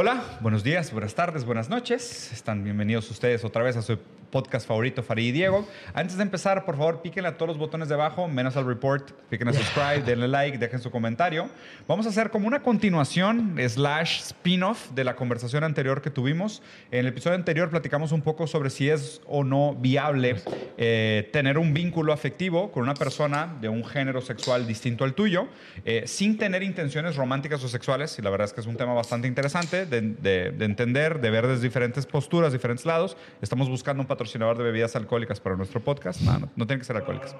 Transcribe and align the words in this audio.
Hola, 0.00 0.22
buenos 0.38 0.62
días, 0.62 0.92
buenas 0.92 1.16
tardes, 1.16 1.44
buenas 1.44 1.68
noches. 1.68 2.30
Están 2.32 2.62
bienvenidos 2.62 3.10
ustedes 3.10 3.42
otra 3.42 3.64
vez 3.64 3.76
a 3.76 3.82
su 3.82 3.98
podcast 4.30 4.66
favorito, 4.66 5.02
Farid 5.02 5.26
y 5.26 5.32
Diego. 5.32 5.66
Antes 5.94 6.16
de 6.16 6.22
empezar, 6.22 6.64
por 6.64 6.76
favor, 6.76 7.02
píquenle 7.02 7.28
a 7.28 7.36
todos 7.36 7.48
los 7.48 7.58
botones 7.58 7.88
de 7.88 7.94
abajo, 7.94 8.28
menos 8.28 8.56
al 8.56 8.66
report, 8.66 9.10
píquenle 9.30 9.56
a 9.56 9.60
subscribe, 9.60 10.02
denle 10.02 10.28
like, 10.28 10.58
dejen 10.58 10.80
su 10.80 10.90
comentario. 10.90 11.48
Vamos 11.86 12.06
a 12.06 12.10
hacer 12.10 12.30
como 12.30 12.46
una 12.46 12.62
continuación, 12.62 13.56
slash 13.66 14.20
spin-off 14.20 14.90
de 14.90 15.04
la 15.04 15.16
conversación 15.16 15.64
anterior 15.64 16.02
que 16.02 16.10
tuvimos. 16.10 16.62
En 16.90 17.00
el 17.00 17.06
episodio 17.06 17.36
anterior 17.36 17.70
platicamos 17.70 18.12
un 18.12 18.22
poco 18.22 18.46
sobre 18.46 18.70
si 18.70 18.90
es 18.90 19.20
o 19.26 19.44
no 19.44 19.74
viable 19.74 20.36
eh, 20.76 21.28
tener 21.32 21.58
un 21.58 21.72
vínculo 21.74 22.12
afectivo 22.12 22.70
con 22.70 22.82
una 22.82 22.94
persona 22.94 23.56
de 23.60 23.68
un 23.68 23.84
género 23.84 24.20
sexual 24.20 24.66
distinto 24.66 25.04
al 25.04 25.14
tuyo, 25.14 25.48
eh, 25.84 26.04
sin 26.06 26.38
tener 26.38 26.62
intenciones 26.62 27.16
románticas 27.16 27.64
o 27.64 27.68
sexuales. 27.68 28.18
Y 28.18 28.22
la 28.22 28.30
verdad 28.30 28.46
es 28.46 28.52
que 28.52 28.60
es 28.60 28.66
un 28.66 28.76
tema 28.76 28.92
bastante 28.92 29.26
interesante 29.26 29.86
de, 29.88 30.00
de- 30.02 30.50
de 30.50 30.64
entender, 30.64 31.20
de 31.20 31.30
ver 31.30 31.46
desde 31.46 31.62
diferentes 31.62 32.06
posturas, 32.06 32.52
diferentes 32.52 32.86
lados. 32.86 33.16
Estamos 33.42 33.68
buscando 33.68 34.02
un 34.02 34.06
patrocinador 34.06 34.58
de 34.58 34.64
bebidas 34.64 34.96
alcohólicas 34.96 35.40
para 35.40 35.56
nuestro 35.56 35.80
podcast. 35.80 36.20
No, 36.22 36.38
no, 36.38 36.50
no 36.56 36.66
tienen 36.66 36.80
que 36.80 36.84
ser 36.86 36.96
alcohólicas. 36.96 37.34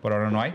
Por 0.00 0.12
ahora 0.12 0.30
no 0.30 0.40
hay. 0.40 0.54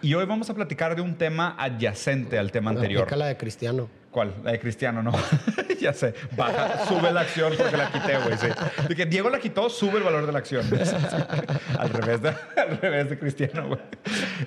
Y 0.00 0.14
hoy 0.14 0.24
vamos 0.26 0.48
a 0.48 0.54
platicar 0.54 0.94
de 0.94 1.02
un 1.02 1.16
tema 1.16 1.56
adyacente 1.58 2.38
al 2.38 2.52
tema 2.52 2.70
anterior. 2.70 3.10
La 3.16 3.26
de 3.26 3.36
Cristiano. 3.36 3.88
¿Cuál? 4.12 4.32
La 4.44 4.52
de 4.52 4.60
Cristiano, 4.60 5.02
no. 5.02 5.12
ya 5.80 5.92
sé. 5.92 6.14
Baja, 6.36 6.86
sube 6.86 7.12
la 7.12 7.20
acción 7.22 7.52
porque 7.58 7.76
la 7.76 7.90
quité, 7.90 8.16
güey. 8.18 8.38
Sí. 8.38 8.46
De 8.88 8.94
que 8.94 9.06
Diego 9.06 9.28
la 9.28 9.38
quitó, 9.40 9.68
sube 9.68 9.98
el 9.98 10.04
valor 10.04 10.24
de 10.24 10.32
la 10.32 10.38
acción. 10.38 10.64
al, 11.78 11.90
revés 11.90 12.22
de, 12.22 12.28
al 12.56 12.78
revés 12.80 13.10
de 13.10 13.18
Cristiano, 13.18 13.66
güey. 13.68 13.80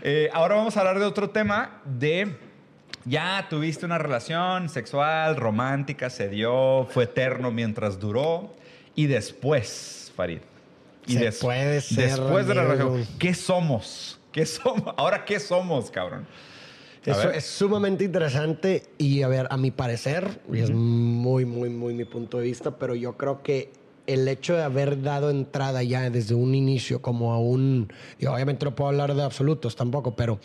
Eh, 0.01 0.29
ahora 0.33 0.55
vamos 0.55 0.75
a 0.77 0.79
hablar 0.79 0.99
de 0.99 1.05
otro 1.05 1.29
tema 1.29 1.81
de... 1.85 2.50
Ya 3.05 3.47
tuviste 3.49 3.85
una 3.85 3.97
relación 3.97 4.69
sexual, 4.69 5.35
romántica, 5.35 6.09
se 6.09 6.29
dio, 6.29 6.87
fue 6.91 7.05
eterno 7.05 7.51
mientras 7.51 7.99
duró. 7.99 8.53
Y 8.95 9.07
después, 9.07 10.11
Farid. 10.15 10.39
Y 11.07 11.13
Se 11.13 11.19
des- 11.19 11.39
puede 11.39 11.81
ser, 11.81 12.09
Después 12.19 12.47
de 12.47 12.55
la 12.55 12.63
relación, 12.63 13.05
¿qué 13.17 13.33
somos? 13.33 14.19
¿Qué 14.31 14.45
somos? 14.45 14.93
Ahora, 14.97 15.25
¿qué 15.25 15.39
somos, 15.39 15.89
cabrón? 15.89 16.27
A 17.05 17.09
Eso 17.11 17.27
ver. 17.29 17.35
es 17.37 17.45
sumamente 17.45 18.03
interesante 18.03 18.83
y 18.99 19.23
a 19.23 19.27
ver, 19.27 19.47
a 19.49 19.57
mi 19.57 19.71
parecer, 19.71 20.39
y 20.53 20.59
es 20.59 20.69
muy, 20.69 21.45
muy, 21.45 21.69
muy 21.69 21.95
mi 21.95 22.05
punto 22.05 22.37
de 22.37 22.43
vista, 22.43 22.77
pero 22.77 22.93
yo 22.93 23.17
creo 23.17 23.41
que 23.41 23.71
el 24.07 24.27
hecho 24.27 24.55
de 24.55 24.63
haber 24.63 25.01
dado 25.01 25.29
entrada 25.29 25.83
ya 25.83 26.09
desde 26.09 26.35
un 26.35 26.55
inicio 26.55 27.01
como 27.01 27.33
a 27.33 27.39
un, 27.39 27.91
y 28.19 28.25
obviamente 28.25 28.65
no 28.65 28.75
puedo 28.75 28.89
hablar 28.89 29.13
de 29.15 29.23
absolutos 29.23 29.75
tampoco, 29.75 30.15
pero 30.15 30.39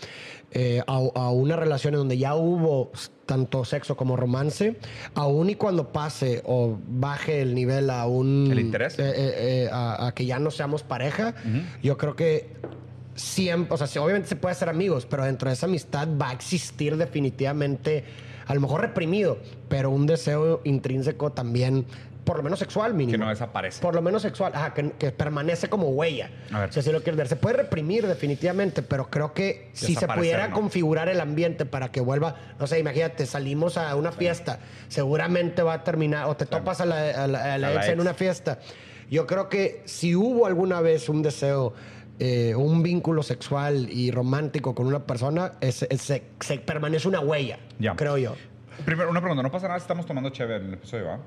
eh, 0.52 0.82
a, 0.86 0.94
a 0.94 1.30
una 1.30 1.56
relación 1.56 1.94
en 1.94 1.98
donde 1.98 2.18
ya 2.18 2.34
hubo 2.34 2.92
tanto 3.26 3.64
sexo 3.64 3.96
como 3.96 4.16
romance, 4.16 4.76
aún 5.14 5.50
y 5.50 5.54
cuando 5.56 5.92
pase 5.92 6.42
o 6.44 6.78
baje 6.88 7.42
el 7.42 7.54
nivel 7.54 7.90
a 7.90 8.06
un... 8.06 8.48
¿El 8.50 8.60
interés? 8.60 8.98
eh, 8.98 9.12
eh, 9.16 9.68
a, 9.72 10.06
a 10.06 10.14
que 10.14 10.26
ya 10.26 10.38
no 10.38 10.50
seamos 10.50 10.82
pareja, 10.82 11.34
yo 11.82 11.96
creo 11.96 12.14
que 12.14 12.50
siempre, 13.16 13.74
o 13.74 13.86
sea, 13.86 14.02
obviamente 14.02 14.28
se 14.28 14.36
puede 14.36 14.52
hacer 14.52 14.68
amigos, 14.68 15.06
pero 15.06 15.24
dentro 15.24 15.48
de 15.48 15.54
esa 15.54 15.66
amistad 15.66 16.08
va 16.20 16.30
a 16.30 16.32
existir 16.32 16.96
definitivamente, 16.96 18.04
a 18.46 18.54
lo 18.54 18.60
mejor 18.60 18.82
reprimido, 18.82 19.38
pero 19.68 19.90
un 19.90 20.06
deseo 20.06 20.60
intrínseco 20.64 21.32
también, 21.32 21.86
por 22.26 22.36
lo 22.36 22.42
menos 22.42 22.58
sexual 22.58 22.92
mínimo. 22.92 23.12
Que 23.12 23.18
no 23.24 23.30
desaparece. 23.30 23.80
Por 23.80 23.94
lo 23.94 24.02
menos 24.02 24.20
sexual, 24.20 24.52
ajá, 24.54 24.74
que, 24.74 24.90
que 24.98 25.12
permanece 25.12 25.68
como 25.70 25.88
huella. 25.88 26.28
A 26.52 26.60
ver. 26.60 26.72
Si 26.72 26.80
así 26.80 26.92
lo 26.92 26.98
quieres 27.00 27.16
ver. 27.16 27.28
Se 27.28 27.36
puede 27.36 27.56
reprimir 27.56 28.06
definitivamente, 28.06 28.82
pero 28.82 29.08
creo 29.08 29.32
que 29.32 29.70
si 29.72 29.94
se 29.94 30.06
pudiera 30.08 30.48
¿no? 30.48 30.54
configurar 30.56 31.08
el 31.08 31.20
ambiente 31.20 31.64
para 31.64 31.90
que 31.90 32.00
vuelva, 32.00 32.34
no 32.58 32.66
sé, 32.66 32.78
imagínate, 32.80 33.24
salimos 33.24 33.78
a 33.78 33.94
una 33.96 34.12
fiesta, 34.12 34.58
seguramente 34.88 35.62
va 35.62 35.74
a 35.74 35.84
terminar, 35.84 36.26
o 36.28 36.36
te 36.36 36.44
topas 36.46 36.80
a 36.80 36.84
la, 36.84 37.24
a 37.24 37.26
la- 37.26 37.54
a 37.54 37.58
la 37.58 37.68
A 37.68 37.70
la 37.70 37.74
ex 37.76 37.86
en 37.86 37.92
ex. 37.94 38.00
una 38.02 38.12
fiesta. 38.14 38.58
Yo 39.10 39.26
creo 39.26 39.48
que 39.48 39.82
si 39.86 40.14
hubo 40.16 40.46
alguna 40.46 40.80
vez 40.80 41.08
un 41.08 41.22
deseo, 41.22 41.74
eh, 42.18 42.54
un 42.56 42.82
vínculo 42.82 43.22
sexual 43.22 43.88
y 43.90 44.10
romántico 44.10 44.74
con 44.74 44.86
una 44.86 45.06
persona, 45.06 45.52
es- 45.60 45.82
es- 45.88 46.02
se, 46.02 46.24
se 46.40 46.58
permanece 46.58 47.06
una 47.06 47.20
huella, 47.20 47.58
Ya. 47.78 47.94
creo 47.94 48.18
yo. 48.18 48.34
Primero, 48.84 49.08
una 49.10 49.20
pregunta. 49.20 49.42
No 49.42 49.50
pasa 49.50 49.68
nada 49.68 49.78
si 49.78 49.84
estamos 49.84 50.04
tomando 50.06 50.30
chévere 50.30 50.56
en 50.62 50.66
el 50.68 50.74
episodio, 50.74 51.06
¿va? 51.06 51.20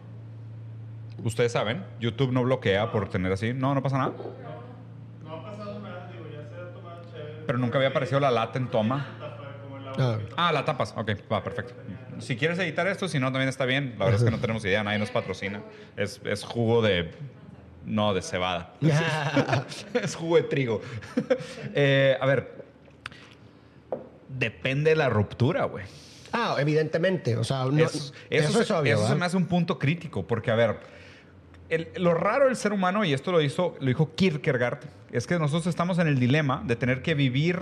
Ustedes 1.24 1.52
saben, 1.52 1.84
YouTube 2.00 2.32
no 2.32 2.44
bloquea 2.44 2.92
por 2.92 3.10
tener 3.10 3.32
así. 3.32 3.54
No, 3.54 3.74
no 3.76 3.82
pasa 3.84 3.98
nada. 3.98 4.14
No 5.24 5.36
ha 5.36 5.44
pasado 5.44 5.80
nada, 5.80 6.10
digo, 6.12 6.26
ya 6.32 6.48
se 6.50 6.56
ha 6.62 6.74
tomado 6.74 7.02
chévere. 7.12 7.34
Pero 7.46 7.58
nunca 7.60 7.78
había 7.78 7.90
aparecido 7.90 8.20
la 8.20 8.32
lata 8.32 8.58
en 8.60 8.68
toma. 8.70 9.08
Ah, 9.98 10.18
Ah, 10.38 10.52
la 10.54 10.64
tapas. 10.64 10.94
Ok, 10.96 11.12
va, 11.32 11.44
perfecto. 11.44 11.74
Si 12.20 12.38
quieres 12.38 12.58
editar 12.60 12.88
esto, 12.88 13.08
si 13.08 13.20
no, 13.20 13.28
también 13.32 13.50
está 13.50 13.66
bien. 13.66 13.96
La 13.98 14.06
verdad 14.06 14.20
es 14.22 14.26
que 14.26 14.32
no 14.32 14.40
tenemos 14.40 14.64
idea, 14.66 14.84
nadie 14.84 15.00
nos 15.00 15.12
patrocina. 15.12 15.62
Es, 15.98 16.22
es 16.26 16.44
jugo 16.44 16.82
de. 16.82 17.12
No, 17.86 18.14
de 18.14 18.22
cebada. 18.22 18.74
es 19.94 20.16
jugo 20.16 20.36
de 20.38 20.44
trigo. 20.44 20.82
Eh, 21.74 22.18
a 22.20 22.26
ver. 22.26 22.64
Depende 24.28 24.92
de 24.92 24.96
la 24.96 25.10
ruptura, 25.10 25.66
güey. 25.66 25.86
Ah, 26.32 26.56
evidentemente. 26.60 27.36
O 27.36 27.44
sea, 27.44 27.66
no- 27.66 27.84
eso, 27.84 28.14
eso, 28.30 28.62
es 28.62 28.72
obvio. 28.72 28.96
eso 28.96 29.08
se 29.08 29.16
me 29.16 29.26
hace 29.26 29.38
un 29.38 29.46
punto 29.48 29.80
crítico, 29.80 30.26
porque, 30.28 30.52
a 30.52 30.56
ver, 30.56 30.80
el- 31.70 31.88
lo 31.98 32.14
raro 32.14 32.46
del 32.46 32.56
ser 32.56 32.74
humano, 32.74 33.04
y 33.06 33.14
esto 33.14 33.32
lo, 33.32 33.42
hizo, 33.42 33.76
lo 33.80 33.88
dijo 33.88 34.14
Kierkegaard, 34.16 34.80
es 35.12 35.28
que 35.28 35.38
nosotros 35.40 35.68
estamos 35.68 36.00
en 36.00 36.08
el 36.08 36.20
dilema 36.20 36.64
de 36.66 36.76
tener 36.76 37.02
que 37.02 37.14
vivir 37.16 37.62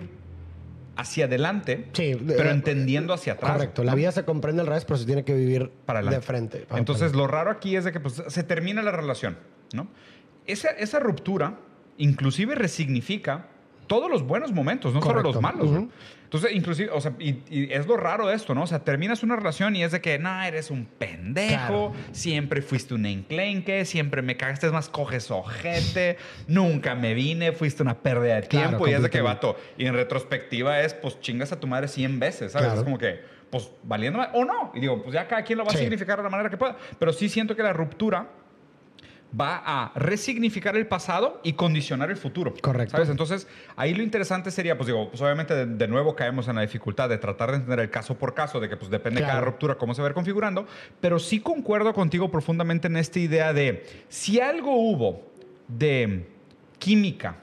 hacia 0.96 1.26
adelante, 1.26 1.88
Sí, 1.94 2.18
pero 2.26 2.50
eh, 2.50 2.52
entendiendo 2.52 3.14
hacia 3.14 3.34
atrás. 3.34 3.52
Correcto. 3.54 3.84
La 3.84 3.94
vida 3.94 4.12
se 4.12 4.26
comprende 4.26 4.62
al 4.62 4.68
revés, 4.68 4.84
pero 4.86 4.98
se 4.98 5.06
tiene 5.06 5.24
que 5.24 5.34
vivir 5.36 5.70
para 5.86 6.00
adelante. 6.00 6.20
de 6.20 6.26
frente. 6.26 6.58
para 6.68 6.80
Entonces, 6.80 7.14
lo 7.14 7.28
raro 7.28 7.52
aquí 7.52 7.76
es 7.76 7.84
de 7.84 7.92
que 7.92 8.00
pues, 8.00 8.24
se 8.28 8.44
termina 8.44 8.82
la 8.82 8.92
relación, 8.92 9.38
¿no? 9.74 9.88
Esa, 10.48 10.70
esa 10.72 11.00
ruptura 11.00 11.60
inclusive 11.98 12.56
resignifica 12.56 13.48
todos 13.88 14.10
los 14.12 14.24
buenos 14.24 14.52
momentos, 14.52 14.94
no 14.94 15.02
solo 15.02 15.14
Correcto. 15.16 15.32
los 15.34 15.42
malos. 15.42 15.68
güey. 15.68 15.84
Ujú. 15.84 15.92
Entonces, 16.26 16.52
inclusive, 16.54 16.90
o 16.92 17.00
sea, 17.00 17.14
y, 17.20 17.42
y 17.50 17.72
es 17.72 17.88
lo 17.88 17.96
raro 17.96 18.28
de 18.28 18.36
esto, 18.36 18.54
¿no? 18.54 18.64
O 18.64 18.68
sea, 18.68 18.80
terminas 18.80 19.24
una 19.24 19.38
relación 19.38 19.78
y 19.78 19.84
es 19.84 19.94
de 19.94 20.02
que, 20.02 20.20
no, 20.20 20.42
eres 20.44 20.70
un 20.72 20.86
pendejo, 20.86 21.92
Claro. 21.92 21.94
siempre 22.12 22.62
fuiste 22.62 22.94
un 22.94 23.06
enclenque, 23.06 23.86
siempre 23.86 24.22
me 24.22 24.36
cagaste, 24.36 24.68
es 24.68 24.74
más, 24.74 24.90
coges 24.90 25.32
ojete, 25.32 26.18
nunca 26.48 26.96
me 26.96 27.14
vine, 27.14 27.54
fuiste 27.54 27.82
una 27.82 27.96
pérdida 28.00 28.36
de 28.36 28.48
Claro, 28.48 28.68
tiempo 28.70 28.88
y 28.90 28.92
es 28.94 29.02
de 29.02 29.10
que, 29.10 29.22
vato, 29.22 29.56
y 29.78 29.86
en 29.86 29.94
retrospectiva 29.94 30.82
es, 30.82 30.94
pues, 30.94 31.20
chingas 31.22 31.54
a 31.54 31.60
tu 31.62 31.68
madre 31.68 31.88
100 31.88 32.20
veces, 32.20 32.52
¿sabes? 32.52 32.68
Claro. 32.68 32.80
Es 32.82 32.84
como 32.84 32.98
que, 32.98 33.22
pues, 33.50 33.72
valiendo 33.84 34.20
o 34.34 34.44
no. 34.44 34.74
Y 34.76 34.82
digo, 34.82 35.02
pues 35.02 35.14
ya 35.14 35.26
cada 35.30 35.44
quien 35.44 35.58
lo 35.60 35.64
va 35.64 35.70
a 35.72 35.76
Sí. 35.76 35.80
significar 35.80 36.18
de 36.18 36.24
la 36.24 36.30
manera 36.30 36.50
que 36.50 36.58
pueda. 36.58 36.76
Pero 37.00 37.14
sí 37.14 37.30
siento 37.30 37.56
que 37.56 37.64
la 37.64 37.72
ruptura 37.72 38.28
va 39.40 39.62
a 39.66 39.92
resignificar 39.96 40.76
el 40.78 40.88
pasado 40.88 41.42
y 41.44 41.54
condicionar 41.54 42.10
el 42.10 42.18
futuro. 42.18 42.54
Correcto. 42.62 42.92
¿Sabes? 42.92 43.10
Entonces, 43.10 43.48
ahí 43.76 43.94
lo 43.94 44.04
interesante 44.04 44.52
sería, 44.52 44.78
pues 44.78 44.88
digo, 44.88 45.10
pues 45.10 45.22
obviamente 45.22 45.54
de, 45.54 45.66
de 45.66 45.88
nuevo 45.88 46.16
caemos 46.16 46.48
en 46.48 46.56
la 46.56 46.62
dificultad 46.62 47.10
de 47.10 47.18
tratar 47.18 47.52
de 47.52 47.58
entender 47.58 47.80
el 47.80 47.90
caso 47.90 48.16
por 48.16 48.34
caso, 48.34 48.60
de 48.60 48.70
que 48.70 48.78
pues 48.78 48.90
depende 48.90 49.22
de 49.22 49.28
cada 49.28 49.42
ruptura 49.42 49.76
cómo 49.76 49.94
se 49.94 50.02
va 50.02 50.08
a 50.08 50.12
ir 50.12 50.16
configurando, 50.16 50.66
pero 51.02 51.20
sí 51.20 51.40
concuerdo 51.40 51.94
contigo 51.94 52.32
profundamente 52.32 52.88
en 52.88 52.98
esta 52.98 53.20
idea 53.20 53.54
de 53.54 53.86
si 54.08 54.40
algo 54.40 54.76
hubo 54.76 55.28
de 55.68 56.28
química, 56.80 57.36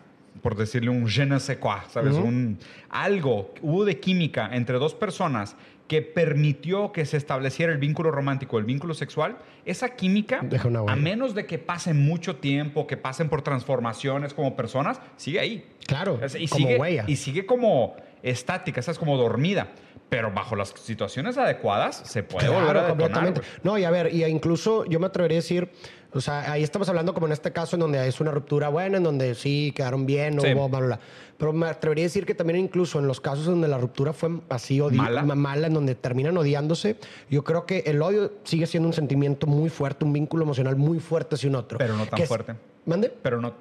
por 0.43 0.57
decirle 0.57 0.91
un 0.91 1.07
je 1.09 1.27
ne 1.27 1.41
sais 1.41 1.59
quoi, 1.59 1.81
¿sabes? 1.89 2.15
Un, 2.15 2.59
algo 2.91 3.55
hubo 3.63 3.85
de 3.85 3.99
química 3.99 4.51
entre 4.53 4.79
dos 4.79 4.95
personas 4.95 5.57
que 5.95 6.03
permitió 6.03 6.91
que 6.91 7.07
se 7.07 7.17
estableciera 7.17 7.73
el 7.73 7.79
vínculo 7.79 8.11
romántico, 8.11 8.59
el 8.59 8.65
vínculo 8.65 8.95
sexual, 8.95 9.37
esa 9.65 9.91
química, 9.91 10.41
a 10.89 10.97
menos 10.97 11.37
de 11.37 11.47
que 11.47 11.59
pasen 11.61 12.05
mucho 12.05 12.35
tiempo, 12.37 12.89
que 12.89 12.97
pasen 12.97 13.29
por 13.29 13.43
transformaciones 13.43 14.35
como 14.35 14.57
personas, 14.57 15.01
sigue 15.17 15.39
ahí. 15.39 15.65
Claro, 15.87 16.19
Y 16.37 16.49
como 16.49 16.67
sigue, 16.67 16.79
huella. 16.79 17.05
y 17.07 17.15
sigue 17.15 17.47
como 17.47 17.95
estática, 18.25 18.81
esa 18.81 18.91
es 18.91 18.99
como 18.99 19.17
dormida. 19.17 19.69
Pero 20.09 20.31
bajo 20.33 20.55
las 20.55 20.69
situaciones 20.71 21.39
adecuadas 21.39 22.03
se 22.05 22.23
puede 22.23 22.47
Claro, 22.47 22.61
volver 22.61 22.77
a 22.77 22.81
detonar. 22.83 22.91
completamente. 22.99 23.41
güey. 23.41 23.51
No, 23.63 23.79
y 23.79 23.85
a 23.85 23.91
ver, 23.91 24.15
y 24.15 24.25
incluso 24.25 24.85
yo 24.85 25.01
me 25.01 25.07
atrevería 25.07 25.39
a 25.39 25.41
decir, 25.41 25.71
o 26.13 26.21
sea, 26.21 26.53
ahí 26.53 26.63
estamos 26.63 26.89
hablando 26.89 27.15
como 27.15 27.27
en 27.27 27.33
este 27.33 27.53
caso 27.53 27.75
en 27.77 27.81
donde 27.81 28.07
es 28.07 28.21
una 28.21 28.31
ruptura 28.31 28.69
buena, 28.69 28.99
en 28.99 29.03
donde 29.03 29.35
sí 29.35 29.73
quedaron 29.75 30.07
bien, 30.07 30.37
no 30.37 30.43
Sí. 30.43 30.53
hubo 30.55 30.69
bla, 30.69 30.79
bla, 30.79 30.87
bla. 30.89 31.01
Pero 31.39 31.53
me 31.53 31.67
atrevería 31.67 32.05
a 32.05 32.07
decir 32.07 32.27
que 32.27 32.35
también 32.35 32.59
incluso 32.61 33.01
en 33.01 33.09
los 33.09 33.21
casos 33.21 33.47
donde 33.47 33.67
la 33.67 33.79
ruptura 33.79 34.13
fue 34.13 34.31
así 34.51 34.81
Mala. 34.81 35.23
ma- 35.25 35.35
mala, 35.35 35.67
en 35.67 35.75
donde 35.75 35.97
terminan 35.97 36.37
odiándose, 36.37 36.97
yo 37.29 37.43
creo 37.43 37.67
que 37.67 37.79
el 37.87 38.01
odio 38.01 38.35
sigue 38.45 38.67
siendo 38.67 38.89
un 38.89 38.93
sentimiento 38.93 39.47
muy 39.49 39.69
fuerte, 39.71 40.05
un 40.05 40.13
vínculo 40.13 40.45
emocional 40.45 40.77
muy 40.77 41.01
fuerte 41.01 41.35
hacia 41.35 41.49
un 41.49 41.57
otro. 41.57 41.79
Pero 41.79 41.97
no 41.97 42.07
tan 42.07 42.19
Que 42.21 42.27
fuerte. 42.27 42.55
¿Mande? 42.87 43.13
Pero 43.23 43.41
no, 43.41 43.55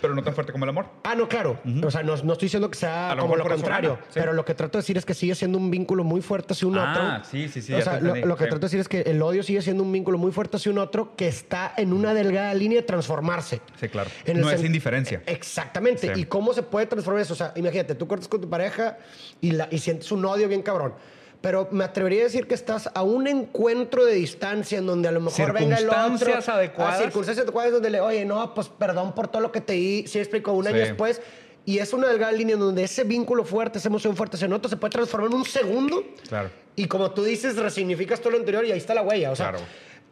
pero 0.00 0.14
no 0.14 0.22
tan 0.22 0.34
fuerte 0.34 0.52
como 0.52 0.64
el 0.64 0.70
amor. 0.70 0.86
Ah, 1.04 1.14
no, 1.14 1.28
claro. 1.28 1.58
O 1.84 1.90
sea, 1.90 2.02
no, 2.02 2.16
no 2.16 2.32
estoy 2.32 2.46
diciendo 2.46 2.70
que 2.70 2.76
sea 2.78 3.14
lo 3.14 3.22
como 3.22 3.36
lo 3.36 3.44
contrario, 3.44 3.98
sí. 4.08 4.14
pero 4.20 4.32
lo 4.32 4.44
que 4.44 4.54
trato 4.54 4.78
de 4.78 4.82
decir 4.82 4.96
es 4.96 5.04
que 5.04 5.14
sigue 5.14 5.34
siendo 5.34 5.58
un 5.58 5.70
vínculo 5.70 6.04
muy 6.04 6.22
fuerte 6.22 6.52
hacia 6.52 6.68
un 6.68 6.78
Ah, 6.78 7.18
otro. 7.20 7.30
sí, 7.30 7.48
sí, 7.48 7.62
sí, 7.62 7.72
O 7.74 7.80
sea, 7.80 8.00
lo, 8.00 8.12
que 8.12 8.20
sí. 8.20 8.50
trato 8.50 8.58
de 8.58 8.60
decir 8.60 8.80
es 8.80 8.88
que 8.88 9.00
el 9.02 9.20
odio 9.22 9.42
sigue 9.42 9.62
siendo 9.62 9.82
un 9.82 9.92
vínculo 9.92 10.18
muy 10.18 10.32
fuerte 10.32 10.56
hacia 10.56 10.70
un 10.72 10.78
otro 10.78 11.14
que 11.16 11.28
está 11.28 11.72
en 11.76 11.92
una 11.92 12.14
delgada 12.14 12.52
línea 12.54 12.80
de 12.80 12.86
transformarse. 12.86 13.60
Sí, 13.80 13.88
claro. 13.88 14.10
En 14.24 14.40
No 14.40 14.50
es 14.50 14.62
indiferencia. 14.62 15.22
Exactamente. 15.26 16.14
Sí. 16.14 16.20
¿Y 16.20 16.24
cómo 16.26 16.52
se 16.52 16.62
puede 16.62 16.86
transformar 16.86 17.22
eso? 17.22 17.32
O 17.34 17.36
sea, 17.36 17.52
imagínate, 17.56 17.94
tú 17.94 18.06
cortas 18.06 18.28
con 18.28 18.40
tu 18.40 18.48
pareja 18.48 18.98
y, 19.40 19.52
la, 19.52 19.68
y 19.70 19.78
sientes 19.78 20.10
un 20.12 20.24
odio 20.24 20.48
bien 20.48 20.62
cabrón. 20.62 20.94
Pero 21.40 21.68
me 21.70 21.84
atrevería 21.84 22.22
a 22.22 22.24
decir 22.24 22.46
que 22.46 22.54
estás 22.54 22.88
a 22.94 23.02
un 23.02 23.26
encuentro 23.26 24.04
de 24.04 24.14
distancia 24.14 24.78
en 24.78 24.86
donde 24.86 25.08
a 25.08 25.12
lo 25.12 25.20
mejor 25.20 25.52
venga 25.52 25.76
el 25.76 25.88
otro. 25.88 26.00
Circunstancias 26.02 26.48
adecuadas. 26.48 26.94
A 26.94 26.98
circunstancias 27.02 27.44
adecuadas 27.44 27.72
donde 27.72 27.90
le, 27.90 28.00
oye, 28.00 28.24
no, 28.24 28.54
pues 28.54 28.68
perdón 28.68 29.14
por 29.14 29.28
todo 29.28 29.42
lo 29.42 29.52
que 29.52 29.60
te 29.60 29.74
di, 29.74 30.06
sí 30.06 30.18
explico, 30.18 30.52
un 30.52 30.66
año 30.66 30.76
Sí. 30.76 30.82
después. 30.82 31.20
Y 31.64 31.78
es 31.78 31.92
una 31.92 32.08
delgada 32.08 32.30
línea 32.32 32.54
en 32.54 32.60
donde 32.60 32.84
ese 32.84 33.02
vínculo 33.04 33.44
fuerte, 33.44 33.78
esa 33.78 33.88
emoción 33.88 34.14
fuerte, 34.16 34.36
ese 34.36 34.46
noto 34.48 34.68
se 34.68 34.76
puede 34.76 34.92
transformar 34.92 35.30
en 35.30 35.36
un 35.36 35.44
segundo. 35.44 36.04
Claro. 36.28 36.50
Y 36.76 36.86
como 36.86 37.10
tú 37.10 37.24
dices, 37.24 37.56
resignificas 37.56 38.20
todo 38.20 38.30
lo 38.32 38.38
anterior 38.38 38.64
y 38.64 38.70
ahí 38.72 38.78
está 38.78 38.94
la 38.94 39.02
huella. 39.02 39.30
O 39.32 39.36
sea, 39.36 39.50
Claro. 39.50 39.64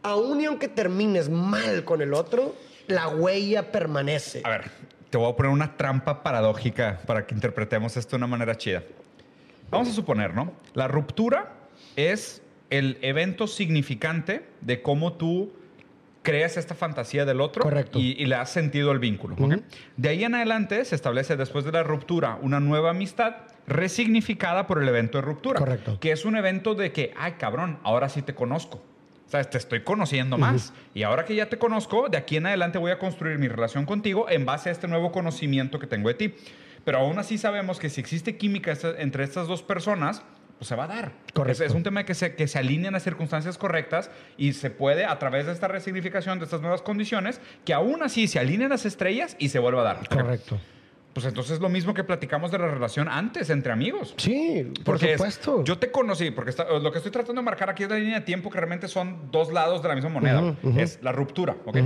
aún 0.03 0.41
y 0.41 0.45
aunque 0.45 0.67
termines 0.67 1.29
mal 1.29 1.85
con 1.85 2.01
el 2.01 2.13
otro, 2.13 2.55
la 2.87 3.07
huella 3.07 3.71
permanece. 3.71 4.41
A 4.43 4.49
ver, 4.49 4.65
te 5.09 5.17
voy 5.17 5.31
a 5.31 5.35
poner 5.35 5.51
una 5.51 5.77
trampa 5.77 6.23
paradójica 6.23 6.99
para 7.05 7.25
que 7.25 7.33
interpretemos 7.33 7.95
esto 7.95 8.11
de 8.11 8.15
una 8.17 8.27
manera 8.27 8.57
chida. 8.57 8.83
Vamos 9.69 9.89
a 9.89 9.91
suponer, 9.91 10.33
¿no? 10.33 10.53
La 10.73 10.87
ruptura 10.87 11.53
es 11.95 12.41
el 12.69 12.97
evento 13.01 13.47
significante 13.47 14.45
de 14.61 14.81
cómo 14.81 15.13
tú 15.13 15.51
creas 16.25 16.57
esta 16.57 16.75
fantasía 16.75 17.23
del 17.23 17.39
otro 17.39 17.61
Correcto. 17.61 17.99
Y, 17.99 18.15
y 18.17 18.25
le 18.25 18.35
has 18.35 18.49
sentido 18.49 18.91
el 18.91 18.99
vínculo. 18.99 19.35
De 19.95 20.09
ahí 20.09 20.23
en 20.23 20.35
adelante 20.35 20.83
se 20.83 20.95
establece 20.95 21.37
después 21.37 21.63
de 21.63 21.71
la 21.71 21.83
ruptura 21.83 22.39
una 22.41 22.59
nueva 22.59 22.89
amistad 22.89 23.35
resignificada 23.67 24.67
por 24.67 24.81
el 24.81 24.89
evento 24.89 25.19
de 25.19 25.21
ruptura. 25.21 25.59
Correcto. 25.59 25.99
Que 25.99 26.11
es 26.11 26.25
un 26.25 26.35
evento 26.35 26.75
de 26.75 26.91
que, 26.91 27.13
ay 27.17 27.33
cabrón, 27.33 27.79
ahora 27.83 28.09
sí 28.09 28.21
te 28.21 28.35
conozco. 28.35 28.81
¿Sabes? 29.27 29.49
Te 29.49 29.57
estoy 29.57 29.81
conociendo 29.81 30.37
más. 30.37 30.71
Y 30.93 31.01
ahora 31.01 31.25
que 31.25 31.33
ya 31.33 31.49
te 31.49 31.57
conozco, 31.57 32.09
de 32.09 32.17
aquí 32.17 32.37
en 32.37 32.45
adelante 32.45 32.77
voy 32.77 32.91
a 32.91 32.99
construir 32.99 33.39
mi 33.39 33.47
relación 33.47 33.85
contigo 33.85 34.29
en 34.29 34.45
base 34.45 34.69
a 34.69 34.71
este 34.71 34.87
nuevo 34.87 35.11
conocimiento 35.11 35.79
que 35.79 35.87
tengo 35.87 36.09
de 36.09 36.13
ti. 36.13 36.33
Pero 36.85 36.99
aún 36.99 37.19
así 37.19 37.37
sabemos 37.37 37.79
que 37.79 37.89
si 37.89 37.99
existe 37.99 38.37
química 38.37 38.77
entre 38.97 39.23
estas 39.25 39.47
dos 39.47 39.61
personas, 39.63 40.21
pues 40.57 40.69
se 40.69 40.75
va 40.75 40.85
a 40.85 40.87
dar. 40.87 41.11
Correcto. 41.33 41.63
Es, 41.63 41.69
es 41.71 41.75
un 41.75 41.83
tema 41.83 42.05
que 42.05 42.13
se, 42.13 42.35
que 42.35 42.47
se 42.47 42.57
alineen 42.59 42.93
las 42.93 43.03
circunstancias 43.03 43.57
correctas 43.57 44.09
y 44.37 44.53
se 44.53 44.69
puede, 44.69 45.03
a 45.03 45.19
través 45.19 45.47
de 45.47 45.51
esta 45.51 45.67
resignificación, 45.67 46.39
de 46.39 46.45
estas 46.45 46.61
nuevas 46.61 46.81
condiciones, 46.81 47.41
que 47.65 47.73
aún 47.73 48.01
así 48.03 48.27
se 48.27 48.39
alineen 48.39 48.69
las 48.69 48.85
estrellas 48.85 49.35
y 49.39 49.49
se 49.49 49.59
vuelva 49.59 49.81
a 49.81 49.83
dar. 49.95 50.07
Correcto. 50.07 50.57
Pues 51.13 51.25
entonces 51.25 51.59
lo 51.61 51.69
mismo 51.69 51.93
que 51.93 52.03
platicamos 52.03 52.51
de 52.51 52.57
la 52.59 52.67
relación 52.67 53.07
antes, 53.07 53.49
entre 53.49 53.71
amigos. 53.71 54.13
Sí, 54.17 54.69
por 54.75 54.83
Porque 54.83 55.13
es, 55.13 55.17
supuesto. 55.17 55.63
yo 55.63 55.77
te 55.77 55.89
conocí, 55.89 56.29
porque 56.31 56.49
está- 56.51 56.65
lo 56.77 56.91
que 56.91 56.97
estoy 56.99 57.11
tratando 57.11 57.41
de 57.41 57.45
marcar 57.45 57.69
aquí 57.69 57.83
es 57.83 57.89
la 57.89 57.95
línea 57.97 58.19
de 58.19 58.25
tiempo 58.25 58.49
que 58.49 58.57
realmente 58.57 58.87
son 58.89 59.31
dos 59.31 59.51
lados 59.51 59.81
de 59.81 59.87
la 59.87 59.95
misma 59.95 60.09
moneda. 60.09 60.55
Es 60.77 60.99
la 61.01 61.11
ruptura, 61.13 61.55
¿ok? 61.65 61.77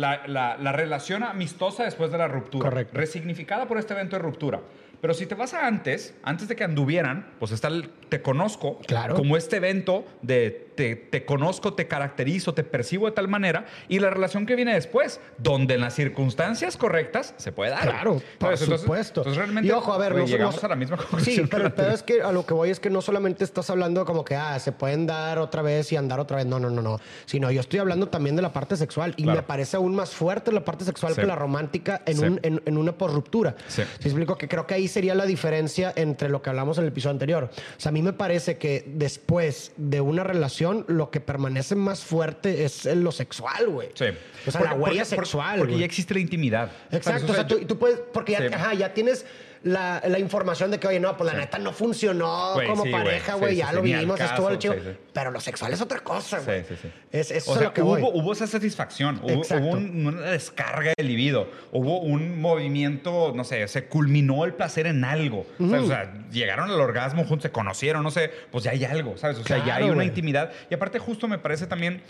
La, 0.00 0.26
la- 0.26 0.56
la 0.56 0.72
relación 0.72 1.22
amistosa 1.22 1.84
después 1.84 2.10
de 2.10 2.18
la 2.18 2.28
ruptura. 2.28 2.68
Correcto. 2.70 2.96
Resignificada 2.96 3.66
por 3.68 3.78
este 3.78 3.92
evento 3.94 4.16
de 4.16 4.22
ruptura. 4.22 4.60
Pero 5.00 5.14
si 5.14 5.24
te 5.26 5.34
vas 5.34 5.54
a 5.54 5.66
antes, 5.66 6.14
antes 6.22 6.46
de 6.48 6.56
que 6.56 6.64
anduvieran, 6.64 7.30
pues 7.38 7.52
está 7.52 7.68
el 7.68 7.88
te 8.08 8.20
conozco, 8.20 8.78
Claro. 8.86 9.14
como 9.14 9.36
este 9.36 9.56
evento 9.56 10.04
de 10.20 10.69
te, 10.80 10.96
te 10.96 11.26
conozco, 11.26 11.74
te 11.74 11.86
caracterizo, 11.86 12.54
te 12.54 12.64
percibo 12.64 13.04
de 13.04 13.12
tal 13.12 13.28
manera, 13.28 13.66
y 13.86 13.98
la 13.98 14.08
relación 14.08 14.46
que 14.46 14.56
viene 14.56 14.72
después, 14.72 15.20
donde 15.36 15.74
en 15.74 15.82
las 15.82 15.92
circunstancias 15.94 16.78
correctas 16.78 17.34
se 17.36 17.52
puede 17.52 17.72
dar. 17.72 17.82
Claro, 17.82 18.22
por 18.38 18.56
supuesto. 18.56 19.20
Entonces, 19.20 19.36
realmente 19.36 19.68
Y 19.68 19.72
ojo, 19.72 19.92
a 19.92 19.98
ver, 19.98 20.12
güey, 20.12 20.24
no 20.24 20.30
llegamos 20.30 20.64
a 20.64 20.68
la 20.68 20.76
misma 20.76 20.96
conclusión. 20.96 21.36
Sí, 21.36 21.42
pero 21.50 21.66
el 21.66 21.72
pedo 21.74 21.90
es 21.90 22.02
que 22.02 22.22
a 22.22 22.32
lo 22.32 22.46
que 22.46 22.54
voy 22.54 22.70
es 22.70 22.80
que 22.80 22.88
no 22.88 23.02
solamente 23.02 23.44
estás 23.44 23.68
hablando 23.68 24.06
como 24.06 24.24
que 24.24 24.36
ah, 24.36 24.58
se 24.58 24.72
pueden 24.72 25.06
dar 25.06 25.38
otra 25.38 25.60
vez 25.60 25.92
y 25.92 25.96
andar 25.96 26.18
otra 26.18 26.38
vez. 26.38 26.46
No, 26.46 26.58
no, 26.58 26.70
no, 26.70 26.80
no. 26.80 26.98
Sino 27.26 27.50
yo 27.50 27.60
estoy 27.60 27.78
hablando 27.80 28.08
también 28.08 28.36
de 28.36 28.40
la 28.42 28.54
parte 28.54 28.74
sexual. 28.76 29.12
Y 29.18 29.24
Claro. 29.24 29.40
me 29.40 29.42
parece 29.42 29.76
aún 29.76 29.94
más 29.94 30.10
fuerte 30.14 30.50
la 30.50 30.64
parte 30.64 30.86
sexual 30.86 31.12
Sí. 31.14 31.20
que 31.20 31.26
la 31.26 31.36
romántica 31.36 32.00
en, 32.06 32.16
Sí. 32.16 32.24
un- 32.24 32.40
en, 32.42 32.62
en 32.64 32.78
una 32.78 32.92
posruptura. 32.92 33.54
Sí. 33.68 33.82
¿Sí 33.98 34.08
explico? 34.08 34.38
Que 34.38 34.48
creo 34.48 34.66
que 34.66 34.72
ahí 34.72 34.88
sería 34.88 35.14
la 35.14 35.26
diferencia 35.26 35.92
entre 35.94 36.30
lo 36.30 36.40
que 36.40 36.48
hablamos 36.48 36.78
en 36.78 36.84
el 36.84 36.88
episodio 36.88 37.12
anterior. 37.12 37.50
O 37.52 37.80
sea, 37.80 37.90
a 37.90 37.92
mí 37.92 38.00
me 38.00 38.14
parece 38.14 38.56
que 38.56 38.84
después 38.86 39.72
de 39.76 40.00
una 40.00 40.22
relación, 40.24 40.69
lo 40.72 41.10
que 41.10 41.20
permanece 41.20 41.74
más 41.74 42.02
fuerte 42.04 42.64
es 42.64 42.84
lo 42.86 43.12
sexual, 43.12 43.68
güey. 43.68 43.88
Sí. 43.94 44.04
O 44.46 44.50
sea, 44.50 44.60
Porque- 44.60 44.64
la 44.64 44.74
huella 44.80 45.02
porque- 45.04 45.16
sexual. 45.16 45.58
Porque 45.58 45.78
ya 45.78 45.84
existe 45.84 46.14
la 46.14 46.20
intimidad. 46.20 46.70
Exacto, 46.90 47.32
o 47.32 47.34
sea, 47.34 47.46
tú, 47.46 47.60
tú 47.66 47.78
puedes, 47.78 48.00
porque 48.12 48.32
ya, 48.32 48.38
Sí. 48.38 48.54
ajá, 48.54 48.74
ya 48.74 48.92
tienes 48.94 49.24
la, 49.62 50.02
la 50.08 50.18
información 50.18 50.70
de 50.70 50.80
que, 50.80 50.88
oye, 50.88 50.98
no, 51.00 51.16
pues 51.18 51.30
la 51.32 51.38
neta 51.38 51.58
no 51.58 51.72
funcionó 51.72 52.54
como 52.66 52.84
sí, 52.84 52.90
pareja, 52.90 53.34
Sí, 53.34 53.38
güey, 53.38 53.50
sí, 53.52 53.56
ya 53.58 53.68
sí, 53.68 53.74
lo 53.74 53.82
vivimos, 53.82 54.18
estuvo 54.20 54.54
chido. 54.56 54.74
sí, 54.74 54.80
sí. 54.84 54.90
Pero 55.12 55.30
lo 55.30 55.40
sexual 55.40 55.72
es 55.74 55.80
otra 55.82 55.98
cosa, 56.00 56.38
Sí, 56.40 56.44
güey. 56.46 56.64
sí, 56.64 56.74
sí. 56.80 56.90
Es, 57.12 57.30
eso 57.30 57.50
O 57.50 57.54
es 57.54 57.58
sea, 57.60 57.68
lo 57.68 57.74
que 57.74 57.82
hubo, 57.82 57.98
voy. 57.98 58.10
hubo 58.14 58.32
esa 58.32 58.46
satisfacción, 58.46 59.20
hubo, 59.22 59.30
Exacto. 59.32 59.64
hubo 59.66 59.72
un- 59.76 60.06
una 60.06 60.20
descarga 60.30 60.92
de 60.96 61.04
libido, 61.04 61.48
hubo 61.72 62.00
un 62.00 62.40
movimiento, 62.40 63.32
no 63.34 63.44
sé, 63.44 63.68
se 63.68 63.84
culminó 63.86 64.44
el 64.46 64.54
placer 64.54 64.86
en 64.86 65.04
algo. 65.04 65.46
O 65.58 65.86
sea, 65.86 66.12
llegaron 66.30 66.70
al 66.70 66.80
orgasmo 66.80 67.24
juntos, 67.24 67.42
se 67.42 67.50
conocieron, 67.52 68.02
no 68.02 68.10
sé, 68.10 68.30
pues 68.50 68.64
ya 68.64 68.70
hay 68.70 68.84
algo, 68.84 69.18
¿sabes? 69.18 69.38
O 69.38 69.44
sea, 69.44 69.64
ya 69.66 69.76
hay 69.76 69.90
una 69.90 70.04
intimidad. 70.04 70.52
Y 70.70 70.74
aparte, 70.74 70.98
justo 70.98 71.28
me 71.28 71.38
parece 71.38 71.66
también. 71.66 72.02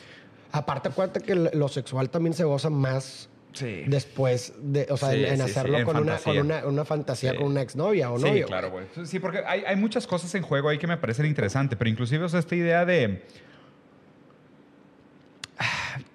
Aparte, 0.53 0.89
acuérdate 0.89 1.21
que 1.21 1.35
lo 1.35 1.69
sexual 1.69 2.11
también 2.11 2.35
se 2.35 2.45
goza 2.45 2.71
más 2.71 3.29
Sí. 3.53 3.85
después 3.87 4.53
de, 4.61 4.87
o 4.91 4.97
sea, 4.97 5.11
Sí, 5.11 5.25
en, 5.25 5.25
en 5.25 5.37
sí, 5.39 5.45
sí, 5.45 5.51
hacerlo 5.51 5.79
en 5.79 5.85
con, 5.85 5.97
una, 5.97 6.13
con 6.13 6.19
fantasía. 6.19 6.41
una, 6.43 6.67
una 6.67 6.85
fantasía 6.85 7.31
Sí. 7.33 7.37
con 7.37 7.47
una 7.47 7.63
exnovia 7.63 8.11
o 8.11 8.19
Sí, 8.19 8.25
novio. 8.25 8.47
claro, 8.47 8.71
güey. 8.71 8.87
Sí, 9.05 9.19
porque 9.19 9.43
hay, 9.47 9.65
hay 9.67 9.77
muchas 9.77 10.07
cosas 10.07 10.35
en 10.35 10.43
juego 10.43 10.69
ahí 10.69 10.79
que 10.79 10.87
me 10.87 10.97
parecen 10.97 11.27
interesantes, 11.27 11.77
pero 11.79 11.91
inclusive, 11.91 12.25
o 12.25 12.29
sea, 12.29 12.41
esta 12.41 12.55
idea 12.55 12.85
de... 12.85 13.25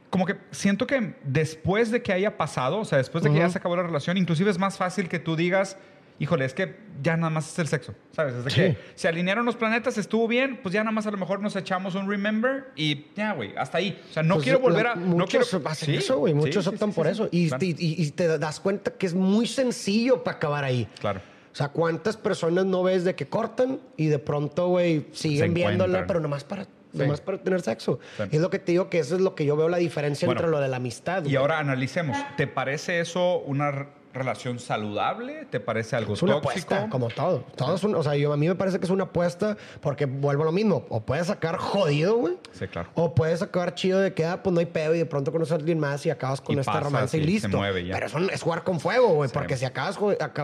Como 0.10 0.26
que 0.26 0.38
siento 0.52 0.88
que 0.88 1.16
después 1.26 1.92
de 1.92 2.02
que 2.02 2.14
haya 2.14 2.38
pasado, 2.38 2.78
o 2.80 2.86
sea, 2.86 2.98
después 3.00 3.22
de 3.24 3.30
que 3.32 3.36
ya 3.38 3.44
Ujú. 3.46 3.52
se 3.52 3.58
acabó 3.58 3.76
la 3.76 3.84
relación, 3.84 4.16
inclusive 4.18 4.50
es 4.50 4.58
más 4.58 4.78
fácil 4.78 5.10
que 5.10 5.20
tú 5.20 5.36
digas, 5.36 5.78
híjole, 6.20 6.46
es 6.46 6.54
que 6.54 6.76
ya 7.04 7.18
nada 7.18 7.30
más 7.30 7.52
es 7.52 7.60
el 7.60 7.68
sexo, 7.68 7.94
¿sabes? 8.12 8.36
Es 8.36 8.46
de 8.46 8.50
Sí. 8.52 8.56
que 8.62 8.78
se 8.96 9.08
alinearon 9.08 9.46
los 9.46 9.56
planetas, 9.56 9.98
estuvo 9.98 10.28
bien, 10.28 10.60
pues 10.64 10.72
ya 10.74 10.84
nada 10.84 10.92
más 10.94 11.06
a 11.08 11.12
lo 11.12 11.18
mejor 11.18 11.42
nos 11.42 11.56
echamos 11.56 11.96
un 11.96 12.10
remember 12.10 12.68
y 12.76 13.08
ya, 13.16 13.34
güey, 13.34 13.54
hasta 13.58 13.80
ahí. 13.80 14.02
O 14.10 14.14
sea, 14.14 14.24
no 14.24 14.36
Pues, 14.36 14.44
quiero 14.46 14.60
volver 14.60 14.88
a... 14.88 14.96
Muchos 14.96 15.18
no 15.18 15.26
quiero... 15.26 15.70
hacen 15.70 15.86
Sí, 15.88 15.96
eso, 15.98 16.18
güey. 16.20 16.34
Muchos 16.34 16.64
sí, 16.64 16.70
optan 16.70 16.94
por 16.94 17.08
eso. 17.08 17.28
Y, 17.32 17.50
Claro. 17.50 17.66
y- 17.66 17.76
y 17.80 18.12
te 18.12 18.38
das 18.38 18.60
cuenta 18.60 18.92
que 18.92 19.06
es 19.08 19.14
muy 19.14 19.46
sencillo 19.48 20.24
para 20.24 20.38
acabar 20.38 20.64
ahí. 20.64 20.88
Claro. 21.02 21.20
O 21.52 21.56
sea, 21.56 21.70
¿cuántas 21.70 22.18
personas 22.18 22.66
no 22.66 22.84
ves 22.84 23.04
de 23.06 23.16
que 23.16 23.28
cortan 23.28 23.80
y 23.96 24.08
de 24.08 24.20
pronto, 24.20 24.68
güey, 24.68 25.08
siguen 25.14 25.54
viéndola, 25.54 26.06
pero 26.06 26.20
nomás 26.20 26.44
para, 26.44 26.68
nomás 26.92 27.22
para 27.22 27.38
tener 27.38 27.62
sexo? 27.62 28.00
Es 28.30 28.42
lo 28.42 28.50
que 28.50 28.60
te 28.60 28.74
digo 28.74 28.90
que 28.90 29.00
eso 29.00 29.16
es 29.16 29.22
lo 29.22 29.36
que 29.36 29.46
yo 29.46 29.56
veo 29.56 29.70
la 29.70 29.78
diferencia 29.78 30.26
Bueno, 30.26 30.40
entre 30.42 30.52
lo 30.52 30.60
de 30.60 30.68
la 30.68 30.78
amistad. 30.78 31.24
Y 31.26 31.36
ahora 31.38 31.60
analicemos. 31.60 32.18
¿Te 32.36 32.48
parece 32.48 33.00
eso 33.00 33.40
una 33.40 33.88
relación 34.16 34.58
saludable? 34.60 35.46
¿Te 35.50 35.60
parece 35.60 35.96
algo 35.96 36.14
es 36.16 36.24
una 36.24 36.42
tóxico? 36.42 36.74
apuesta, 36.74 36.90
como 36.90 37.10
todo. 37.10 37.46
Todo 37.56 37.76
es 37.76 37.84
un- 37.84 37.96
o 37.96 38.02
sea, 38.04 38.16
yo, 38.16 38.34
a 38.34 38.38
mí 38.38 38.48
me 38.48 38.56
parece 38.56 38.80
que 38.80 38.86
es 38.86 38.90
una 38.92 39.04
apuesta 39.06 39.58
porque 39.82 40.06
vuelvo 40.06 40.44
a 40.44 40.46
lo 40.48 40.52
mismo. 40.52 40.86
O 40.90 41.06
puedes 41.06 41.28
sacar 41.28 41.58
jodido, 41.58 42.16
güey. 42.18 42.38
Sí, 42.52 42.68
claro. 42.68 42.90
O 42.96 43.14
puedes 43.14 43.42
acabar 43.42 43.76
chido 43.76 44.00
de 44.00 44.14
que, 44.14 44.26
ah, 44.26 44.42
pues 44.42 44.54
no 44.54 44.60
hay 44.60 44.66
pedo 44.66 44.96
y 44.96 44.98
de 44.98 45.06
pronto 45.06 45.32
conoces 45.32 45.52
a 45.52 45.56
alguien 45.56 45.80
más 45.80 46.06
y 46.06 46.10
acabas 46.10 46.42
con 46.42 46.56
Y 46.56 46.60
este 46.60 46.72
pasa, 46.72 46.80
romance 46.84 47.18
y 47.18 47.22
se 47.22 47.26
listo. 47.28 47.50
mueve 47.58 47.86
ya. 47.86 47.94
Pero 47.94 48.08
es, 48.08 48.14
un- 48.14 48.30
es 48.30 48.42
jugar 48.42 48.64
con 48.64 48.80
fuego, 48.80 49.10
güey, 49.14 49.30
Sí. 49.30 49.34
porque 49.34 49.58
si 49.58 49.66
acabas, 49.66 49.98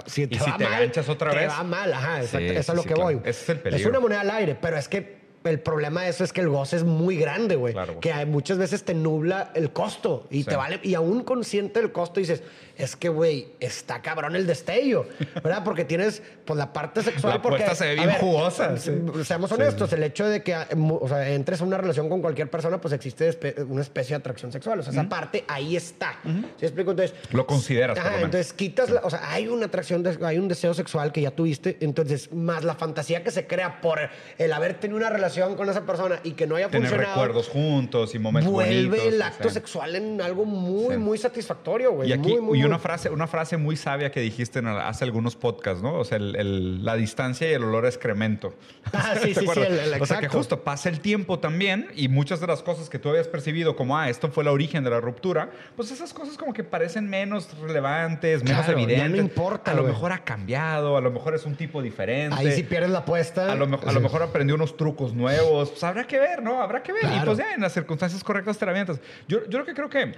si 0.06 0.28
te 0.28 0.36
Y 0.36 0.40
si 0.40 0.52
te 0.54 0.64
mal, 0.66 0.80
ganchas 0.80 1.10
otra 1.10 1.32
te 1.32 1.38
vez. 1.38 1.50
va 1.50 1.64
mal, 1.64 1.94
ajá, 1.94 2.22
exacto. 2.22 2.46
Eso 2.54 2.72
es 2.74 2.76
lo 2.78 2.84
que 2.84 2.90
claro. 2.94 3.04
voy. 3.04 3.16
Ese 3.24 3.30
es 3.44 3.50
el 3.50 3.60
peligro. 3.60 3.90
una 3.90 4.00
moneda 4.00 4.22
al 4.22 4.32
aire, 4.32 4.56
pero 4.62 4.78
es 4.78 4.88
que 4.88 5.21
el 5.44 5.60
problema 5.60 6.04
de 6.04 6.10
eso 6.10 6.24
es 6.24 6.32
que 6.34 6.42
el 6.42 6.50
goce 6.50 6.76
es 6.78 6.84
muy 6.84 7.18
grande, 7.18 7.56
güey. 7.56 7.74
Claro, 7.74 8.00
que 8.00 8.12
hay- 8.14 8.26
muchas 8.26 8.58
veces 8.58 8.84
te 8.84 8.94
nubla 8.94 9.52
el 9.56 9.72
costo 9.72 10.28
y 10.30 10.44
Sí. 10.44 10.50
te 10.50 10.56
vale, 10.56 10.80
y 10.84 10.94
aún 10.96 11.24
consciente 11.24 11.80
del 11.82 11.92
costo 11.92 12.20
dices, 12.20 12.44
es 12.78 12.96
que, 12.96 13.10
güey, 13.10 13.50
está 13.60 14.02
cabrón 14.02 14.36
el 14.36 14.48
destello, 14.48 15.06
¿verdad? 15.44 15.64
Porque 15.64 15.86
tienes, 15.86 16.22
pues, 16.46 16.58
la 16.58 16.74
parte 16.74 17.04
sexual. 17.04 17.36
La 17.36 17.42
porque, 17.42 17.64
se 17.76 17.86
ve 17.86 17.96
bien 17.96 18.12
jugosa, 18.14 18.76
se- 18.78 18.98
sí. 18.98 19.24
Seamos 19.24 19.52
honestos, 19.52 19.90
sí. 19.90 19.96
el 19.96 20.04
hecho 20.04 20.28
de 20.28 20.42
que 20.42 20.54
eh, 20.54 20.66
o 20.76 21.08
sea, 21.08 21.30
entres 21.30 21.62
a 21.62 21.64
una 21.66 21.78
relación 21.78 22.10
con 22.10 22.22
cualquier 22.22 22.50
persona, 22.50 22.80
pues 22.82 22.94
existe 22.94 23.30
espe- 23.30 23.66
una 23.68 23.82
especie 23.82 24.16
de 24.16 24.20
atracción 24.20 24.52
sexual. 24.52 24.80
O 24.80 24.84
sea, 24.84 24.92
esa 24.94 25.08
parte 25.08 25.44
ahí 25.48 25.76
está. 25.76 26.20
¿Sí 26.60 26.66
explico? 26.66 26.92
Entonces, 26.92 27.16
Lo 27.32 27.46
consideras, 27.46 27.96
por 27.98 28.00
Ajá, 28.00 28.10
lo 28.12 28.16
menos. 28.18 28.26
entonces 28.36 28.54
quitas, 28.54 28.90
la- 28.90 29.02
o 29.04 29.10
sea, 29.10 29.32
hay 29.32 29.48
una 29.48 29.68
atracción, 29.68 30.02
de- 30.04 30.18
hay 30.26 30.38
un 30.40 30.48
deseo 30.48 30.74
sexual 30.74 31.12
que 31.12 31.22
ya 31.22 31.32
tuviste, 31.32 31.78
entonces, 31.82 32.32
más 32.34 32.64
la 32.64 32.74
fantasía 32.76 33.24
que 33.24 33.32
se 33.32 33.46
crea 33.48 33.80
por 33.82 34.00
el 34.38 34.54
haber 34.54 34.80
tenido 34.80 34.98
una 34.98 35.10
relación 35.10 35.31
con 35.58 35.70
esa 35.70 35.86
persona 35.86 36.20
y 36.24 36.32
que 36.32 36.46
no 36.48 36.56
haya 36.56 36.70
Tener 36.70 36.90
funcionado. 36.90 37.16
recuerdos 37.16 37.48
juntos 37.50 38.14
y 38.16 38.20
momentos 38.20 38.52
Vuelve 38.52 38.88
bonitos. 38.98 39.14
el 39.14 39.22
o 39.22 39.26
acto 39.26 39.44
sea. 39.44 39.52
sexual 39.54 39.96
en 39.96 40.22
algo 40.22 40.46
muy, 40.46 40.96
Sí. 40.96 41.00
muy 41.00 41.18
satisfactorio, 41.18 41.92
güey. 41.94 42.10
Y 42.10 42.14
aquí, 42.14 42.30
muy, 42.34 42.42
muy, 42.42 42.60
y 42.60 42.64
una 42.64 42.80
frase, 42.80 43.10
una 43.10 43.28
frase 43.28 43.58
muy 43.58 43.76
sabia 43.78 44.12
que 44.12 44.20
dijiste 44.20 44.60
en, 44.60 44.68
hace 44.68 45.04
algunos 45.06 45.36
podcasts, 45.36 45.82
¿no? 45.82 45.96
O 46.00 46.04
sea, 46.04 46.18
el- 46.18 46.36
el- 46.36 46.86
la 46.86 46.96
distancia 46.96 47.50
y 47.50 47.54
el 47.54 47.64
olor 47.64 47.86
a 47.86 47.90
excremento. 47.90 48.54
Ah, 48.94 49.14
sí, 49.22 49.34
¿Te 49.34 49.40
sí, 49.42 49.48
sí, 49.54 49.60
el- 49.60 49.94
el 49.94 50.02
o 50.02 50.06
sea, 50.06 50.18
que 50.20 50.26
exacto. 50.26 50.38
justo 50.38 50.64
pasa 50.64 50.90
el 50.90 51.00
tiempo 51.00 51.40
también 51.40 51.88
y 51.96 52.08
muchas 52.08 52.40
de 52.40 52.48
las 52.48 52.62
cosas 52.64 52.90
que 52.90 53.00
tú 53.00 53.10
habías 53.10 53.28
percibido 53.28 53.76
como, 53.76 53.98
ah, 53.98 54.10
esto 54.10 54.30
fue 54.30 54.44
el 54.44 54.48
origen 54.50 54.84
de 54.84 54.90
la 54.90 55.00
ruptura, 55.00 55.50
pues 55.76 55.92
esas 55.92 56.14
cosas 56.14 56.38
como 56.38 56.54
que 56.54 56.64
parecen 56.64 57.10
menos 57.10 57.48
relevantes, 57.60 58.44
menos 58.44 58.66
Claro, 58.66 58.80
ya 58.80 58.86
no 58.86 58.92
evidentes. 58.92 59.22
importa, 59.22 59.72
A 59.72 59.74
lo 59.74 59.84
mejor 59.84 60.12
ha 60.12 60.24
cambiado, 60.24 60.98
a 60.98 61.02
lo 61.02 61.12
mejor 61.12 61.36
es 61.36 61.46
un 61.46 61.56
tipo 61.56 61.82
diferente. 61.82 62.36
Ahí 62.38 62.52
sí 62.52 62.64
pierdes 62.64 62.90
la 62.92 63.00
apuesta. 63.00 63.52
A 63.52 63.56
lo, 63.56 63.68
mejor- 63.68 63.90
a 63.90 63.92
lo 63.92 64.02
mejor 64.02 64.24
aprendió 64.24 64.56
unos 64.56 64.78
trucos 64.78 65.14
nuevos. 65.22 65.70
Pues 65.70 65.84
habrá 65.84 66.06
que 66.06 66.20
ver, 66.20 66.42
¿no? 66.44 66.62
Habrá 66.62 66.84
que 66.84 66.92
ver. 66.92 67.04
Y 67.04 67.08
Claro. 67.08 67.26
pues 67.26 67.38
ya 67.38 67.54
en 67.54 67.62
las 67.62 67.74
circunstancias 67.74 68.24
correctas 68.24 68.58
te 68.58 68.66
la 68.66 68.72
avientas. 68.72 69.00
Yo, 69.28 69.48
yo 69.50 69.60
lo 69.60 69.66
que 69.66 69.74
creo 69.74 69.90
que. 69.90 70.16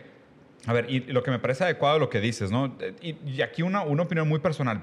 A 0.65 0.73
ver, 0.73 0.89
y 0.89 1.01
lo 1.01 1.21
que 1.23 1.29
me 1.31 1.39
parece 1.39 1.65
adecuado 1.65 1.99
lo 1.99 2.09
que 2.09 2.19
dices, 2.21 2.49
¿no? 2.49 2.75
Y, 3.01 3.17
y 3.25 3.41
aquí 3.41 3.61
una, 3.63 3.83
una 3.83 4.03
opinión 4.03 4.27
muy 4.27 4.39
personal. 4.39 4.81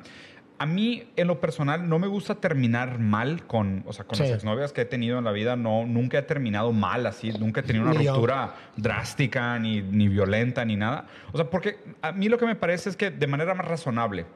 a 0.59 0.67
mí, 0.67 1.05
en 1.17 1.27
lo 1.27 1.41
personal, 1.41 1.89
no 1.89 1.99
me 1.99 2.07
gusta 2.07 2.35
terminar 2.35 2.99
mal 2.99 3.47
con, 3.47 3.83
o 3.87 3.95
sea, 3.95 4.05
con 4.05 4.17
Sí. 4.17 4.25
las 4.25 4.33
exnovias 4.33 4.75
que 4.75 4.83
he 4.83 4.85
tenido 4.85 5.17
en 5.19 5.25
la 5.25 5.33
vida. 5.33 5.57
No, 5.57 5.87
nunca 5.87 6.19
he 6.19 6.23
terminado 6.23 6.71
mal 6.71 7.07
así. 7.07 7.33
Nunca 7.33 7.61
he 7.61 7.63
tenido 7.63 7.87
una 7.87 7.95
Ni 7.99 8.05
yo. 8.05 8.13
ruptura 8.13 8.55
drástica, 8.77 9.59
ni, 9.59 9.81
ni 9.81 10.09
violenta, 10.09 10.63
ni 10.67 10.77
nada. 10.77 11.07
O 11.33 11.39
sea, 11.39 11.49
porque 11.49 11.79
a 12.03 12.13
mí 12.13 12.29
lo 12.29 12.37
que 12.37 12.45
me 12.45 12.57
parece 12.57 12.91
es 12.91 12.97
que 12.97 13.11
de 13.11 13.27
manera 13.27 13.55
más 13.55 13.67
razonable, 13.67 14.27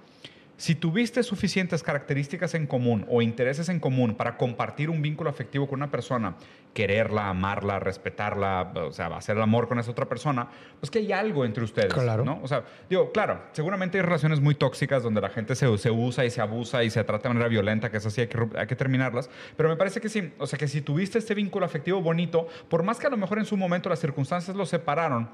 si 0.57 0.75
tuviste 0.77 1.23
suficientes 1.25 1.83
características 1.83 2.55
en 2.55 2.67
común 2.67 3.05
o 3.09 3.23
intereses 3.23 3.69
en 3.69 3.81
común 3.81 4.15
para 4.15 4.37
compartir 4.37 4.89
un 4.89 5.03
vínculo 5.03 5.29
afectivo 5.31 5.67
con 5.67 5.81
una 5.81 5.91
persona, 5.91 6.37
quererla, 6.73 7.29
amarla, 7.29 7.79
respetarla, 7.81 8.73
o 8.75 8.93
sea, 8.93 9.07
hacer 9.09 9.37
el 9.37 9.43
amor 9.43 9.69
con 9.69 9.79
esa 9.79 9.91
otra 9.91 10.09
persona, 10.09 10.49
pues 10.81 10.91
que 10.91 10.99
hay 11.01 11.13
algo 11.13 11.45
entre 11.45 11.65
ustedes, 11.65 11.93
Claro. 11.93 12.25
¿no? 12.25 12.41
O 12.43 12.49
sea, 12.49 12.65
digo, 12.89 13.11
claro, 13.13 13.43
seguramente 13.53 13.99
hay 13.99 14.03
relaciones 14.03 14.41
muy 14.41 14.55
tóxicas 14.55 15.03
donde 15.03 15.21
la 15.21 15.29
gente 15.29 15.55
se, 15.57 15.77
se 15.79 15.91
usa 15.91 16.25
y 16.25 16.31
se 16.31 16.41
abusa 16.41 16.83
y 16.85 16.91
se 16.91 17.03
trata 17.05 17.25
de 17.29 17.35
manera 17.35 17.49
violenta, 17.49 17.91
que 17.91 17.97
es 17.99 18.07
así, 18.07 18.21
hay 18.23 18.27
que, 18.29 18.39
ru- 18.39 18.57
hay 18.59 18.67
que 18.67 18.77
terminarlas, 18.77 19.31
pero 19.57 19.69
me 19.69 19.77
parece 19.77 20.01
que 20.01 20.09
sí, 20.09 20.33
o 20.39 20.47
sea, 20.47 20.59
que 20.59 20.69
si 20.69 20.83
tuviste 20.83 21.19
este 21.19 21.35
vínculo 21.35 21.67
afectivo 21.67 22.01
bonito, 22.01 22.47
por 22.69 22.83
más 22.83 22.99
que 22.99 23.07
a 23.07 23.11
lo 23.11 23.17
mejor 23.17 23.39
en 23.39 23.45
su 23.45 23.57
momento 23.57 23.89
las 23.89 24.01
circunstancias 24.01 24.57
lo 24.57 24.67
separaron, 24.67 25.29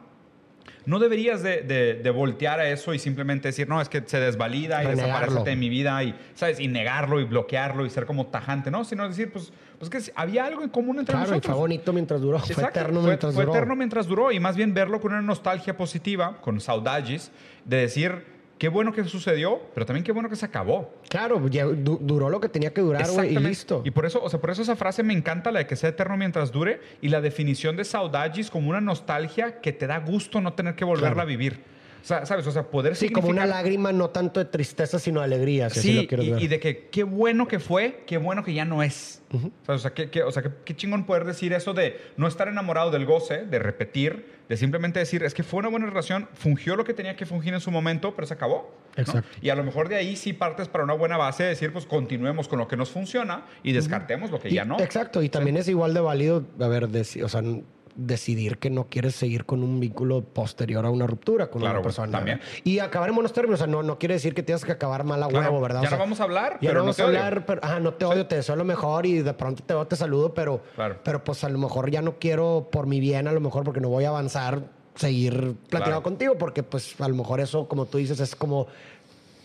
no 0.90 0.98
deberías 0.98 1.42
de, 1.42 1.62
de- 1.62 1.94
de 1.94 2.10
voltear 2.10 2.60
a 2.60 2.68
eso 2.68 2.92
y 2.92 2.98
simplemente 2.98 3.48
decir, 3.48 3.68
no, 3.68 3.80
es 3.80 3.88
que 3.88 4.02
se 4.04 4.18
desvalida 4.20 4.82
y 4.84 4.88
desaparece 4.88 5.42
de 5.44 5.56
mi 5.56 5.68
vida 5.68 6.02
y, 6.02 6.14
¿sabes? 6.34 6.58
Y 6.60 6.68
negarlo 6.68 7.20
y 7.20 7.24
bloquearlo 7.24 7.86
y 7.86 7.90
ser 7.90 8.04
como 8.06 8.26
tajante, 8.26 8.70
¿no? 8.70 8.84
Sino 8.84 9.08
decir, 9.08 9.30
pues, 9.32 9.52
pues 9.78 9.88
que 9.88 10.12
había 10.16 10.44
algo 10.44 10.62
en 10.62 10.68
común 10.68 10.98
entre 10.98 11.14
Claro, 11.14 11.28
nosotros. 11.30 11.52
fue 11.52 11.60
bonito 11.60 11.92
mientras 11.92 12.20
duró. 12.20 12.38
Fue 12.40 12.52
Exacto, 12.52 12.80
eterno 12.80 13.00
fue- 13.00 13.08
mientras 13.10 13.34
fue 13.34 13.44
duró. 13.44 13.54
eterno 13.56 13.76
mientras 13.76 14.06
duró 14.06 14.32
y 14.32 14.40
más 14.40 14.56
bien 14.56 14.74
verlo 14.74 15.00
con 15.00 15.12
una 15.12 15.22
nostalgia 15.22 15.76
positiva, 15.76 16.38
con 16.40 16.60
saudades, 16.60 17.30
de 17.64 17.76
decir, 17.76 18.24
qué 18.60 18.68
bueno 18.68 18.92
que 18.92 19.02
sucedió, 19.04 19.58
pero 19.74 19.86
también 19.86 20.04
qué 20.04 20.12
bueno 20.12 20.28
que 20.28 20.36
se 20.36 20.44
acabó. 20.44 20.92
Claro, 21.08 21.48
ya 21.48 21.64
du- 21.64 21.98
duró 22.00 22.28
lo 22.28 22.40
que 22.40 22.48
tenía 22.50 22.72
que 22.74 22.82
durar, 22.82 23.10
güey, 23.10 23.32
y 23.34 23.38
listo. 23.38 23.80
Y 23.86 23.90
por 23.90 24.04
eso, 24.04 24.22
o 24.22 24.28
sea, 24.28 24.38
por 24.38 24.50
eso 24.50 24.60
esa 24.60 24.76
frase 24.76 25.02
me 25.02 25.14
encanta, 25.14 25.50
la 25.50 25.60
de 25.60 25.66
que 25.66 25.76
sea 25.76 25.88
eterno 25.88 26.16
mientras 26.18 26.52
dure, 26.52 26.78
y 27.00 27.08
la 27.08 27.22
definición 27.22 27.74
de 27.76 27.84
saudades 27.84 28.50
como 28.50 28.68
una 28.68 28.82
nostalgia 28.82 29.60
que 29.62 29.72
te 29.72 29.86
da 29.86 29.98
gusto 29.98 30.42
no 30.42 30.52
tener 30.52 30.74
que 30.74 30.84
volverla 30.84 31.08
Claro. 31.14 31.22
a 31.22 31.24
vivir. 31.24 31.60
O 32.02 32.04
sea, 32.04 32.24
¿sabes? 32.26 32.46
O 32.46 32.50
sea, 32.50 32.64
poder 32.64 32.96
Sí, 32.96 33.10
como 33.10 33.28
una 33.28 33.46
lágrima, 33.46 33.92
no 33.92 34.10
tanto 34.10 34.40
de 34.40 34.46
tristeza, 34.46 34.98
sino 34.98 35.20
de 35.20 35.26
alegría, 35.26 35.68
si 35.70 35.78
así 35.80 35.88
Sí, 35.88 36.02
lo 36.02 36.08
quieres 36.08 36.26
y, 36.26 36.30
ver. 36.32 36.42
y 36.42 36.48
de 36.48 36.60
que 36.60 36.88
qué 36.88 37.02
bueno 37.04 37.46
que 37.48 37.58
fue, 37.58 38.04
qué 38.06 38.16
bueno 38.18 38.42
que 38.44 38.54
ya 38.54 38.64
no 38.64 38.82
es. 38.82 39.22
O 39.68 39.78
sea, 39.78 39.92
qué, 39.94 40.10
qué- 40.10 40.22
o 40.24 40.32
sea, 40.32 40.42
qué, 40.42 40.50
qué 40.64 40.74
chingón 40.74 41.04
poder 41.06 41.24
decir 41.24 41.52
eso 41.52 41.72
de 41.74 42.00
no 42.16 42.26
estar 42.26 42.48
enamorado 42.48 42.90
del 42.90 43.06
goce, 43.06 43.44
de 43.46 43.58
repetir, 43.60 44.40
de 44.48 44.56
simplemente 44.56 44.98
decir, 44.98 45.22
es 45.22 45.34
que 45.34 45.42
fue 45.44 45.60
una 45.60 45.68
buena 45.68 45.86
relación, 45.86 46.28
fungió 46.34 46.74
lo 46.74 46.84
que 46.84 46.94
tenía 46.94 47.14
que 47.14 47.26
fungir 47.26 47.54
en 47.54 47.60
su 47.60 47.70
momento, 47.70 48.14
pero 48.16 48.26
se 48.26 48.34
acabó. 48.34 48.74
¿no? 48.96 49.02
Exacto. 49.02 49.28
Y 49.40 49.50
a 49.50 49.54
lo 49.54 49.62
mejor 49.62 49.88
de 49.88 49.94
ahí 49.96 50.16
sí 50.16 50.32
partes 50.32 50.66
para 50.66 50.82
una 50.82 50.94
buena 50.94 51.16
base 51.16 51.44
de 51.44 51.50
decir, 51.50 51.72
pues 51.72 51.86
continuemos 51.86 52.48
con 52.48 52.58
lo 52.58 52.66
que 52.66 52.76
nos 52.76 52.90
funciona 52.90 53.44
y 53.62 53.72
descartemos 53.72 54.30
lo 54.32 54.40
que 54.40 54.48
Y- 54.48 54.54
ya 54.54 54.64
no. 54.64 54.80
Exacto, 54.80 55.22
y 55.22 55.28
también 55.28 55.56
es 55.56 55.68
igual 55.68 55.94
de 55.94 56.00
válido, 56.00 56.44
a 56.58 56.66
ver, 56.66 56.88
deci- 56.88 57.22
o 57.22 57.28
sea, 57.28 57.42
decidir 57.96 58.58
que 58.58 58.70
no 58.70 58.84
quieres 58.88 59.14
seguir 59.14 59.44
con 59.44 59.62
un 59.62 59.80
vínculo 59.80 60.22
posterior 60.22 60.84
a 60.86 60.90
una 60.90 61.06
ruptura 61.06 61.50
con 61.50 61.60
Claro, 61.60 61.78
una 61.78 61.82
persona. 61.84 62.10
también. 62.18 62.40
Y 62.64 62.78
acabar 62.78 63.08
en 63.08 63.14
buenos 63.16 63.32
términos, 63.32 63.60
o 63.60 63.64
sea, 63.64 63.66
no, 63.72 63.82
no 63.82 63.98
quiere 63.98 64.14
decir 64.14 64.34
que 64.34 64.42
tienes 64.42 64.64
que 64.64 64.72
acabar 64.72 65.04
mal 65.04 65.22
a 65.22 65.28
Claro, 65.28 65.46
huevo, 65.50 65.60
¿verdad? 65.60 65.80
O 65.80 65.84
Ya 65.84 65.88
sea, 65.90 65.98
no 65.98 66.04
vamos 66.04 66.20
a 66.20 66.24
hablar, 66.24 66.52
Ya 66.60 66.70
pero 66.70 66.72
no 66.74 66.78
no 66.78 66.82
vamos 66.84 66.96
te 66.96 67.02
a 67.02 67.06
odio. 67.06 67.18
hablar, 67.18 67.46
pero 67.46 67.80
no 67.80 67.94
te 67.94 68.04
odio, 68.04 68.26
te 68.26 68.36
deseo 68.36 68.56
lo 68.56 68.64
mejor 68.64 69.06
y 69.06 69.22
de 69.22 69.34
pronto 69.34 69.62
te, 69.64 69.74
te 69.86 69.96
saludo, 69.96 70.32
pero, 70.34 70.62
Claro. 70.74 70.98
pero 71.04 71.22
pues 71.24 71.44
a 71.44 71.48
lo 71.48 71.58
mejor 71.58 71.90
ya 71.90 72.02
no 72.02 72.18
quiero 72.18 72.68
por 72.70 72.86
mi 72.86 73.00
bien, 73.00 73.28
a 73.28 73.32
lo 73.32 73.40
mejor 73.40 73.64
porque 73.64 73.80
no 73.80 73.88
voy 73.88 74.04
a 74.04 74.08
avanzar, 74.08 74.62
seguir 74.94 75.54
platicando 75.70 76.02
contigo, 76.02 76.36
porque 76.36 76.62
pues 76.62 77.00
a 77.00 77.08
lo 77.08 77.14
mejor 77.14 77.40
eso, 77.40 77.66
como 77.68 77.86
tú 77.86 77.98
dices, 77.98 78.20
es 78.20 78.34
como 78.36 78.66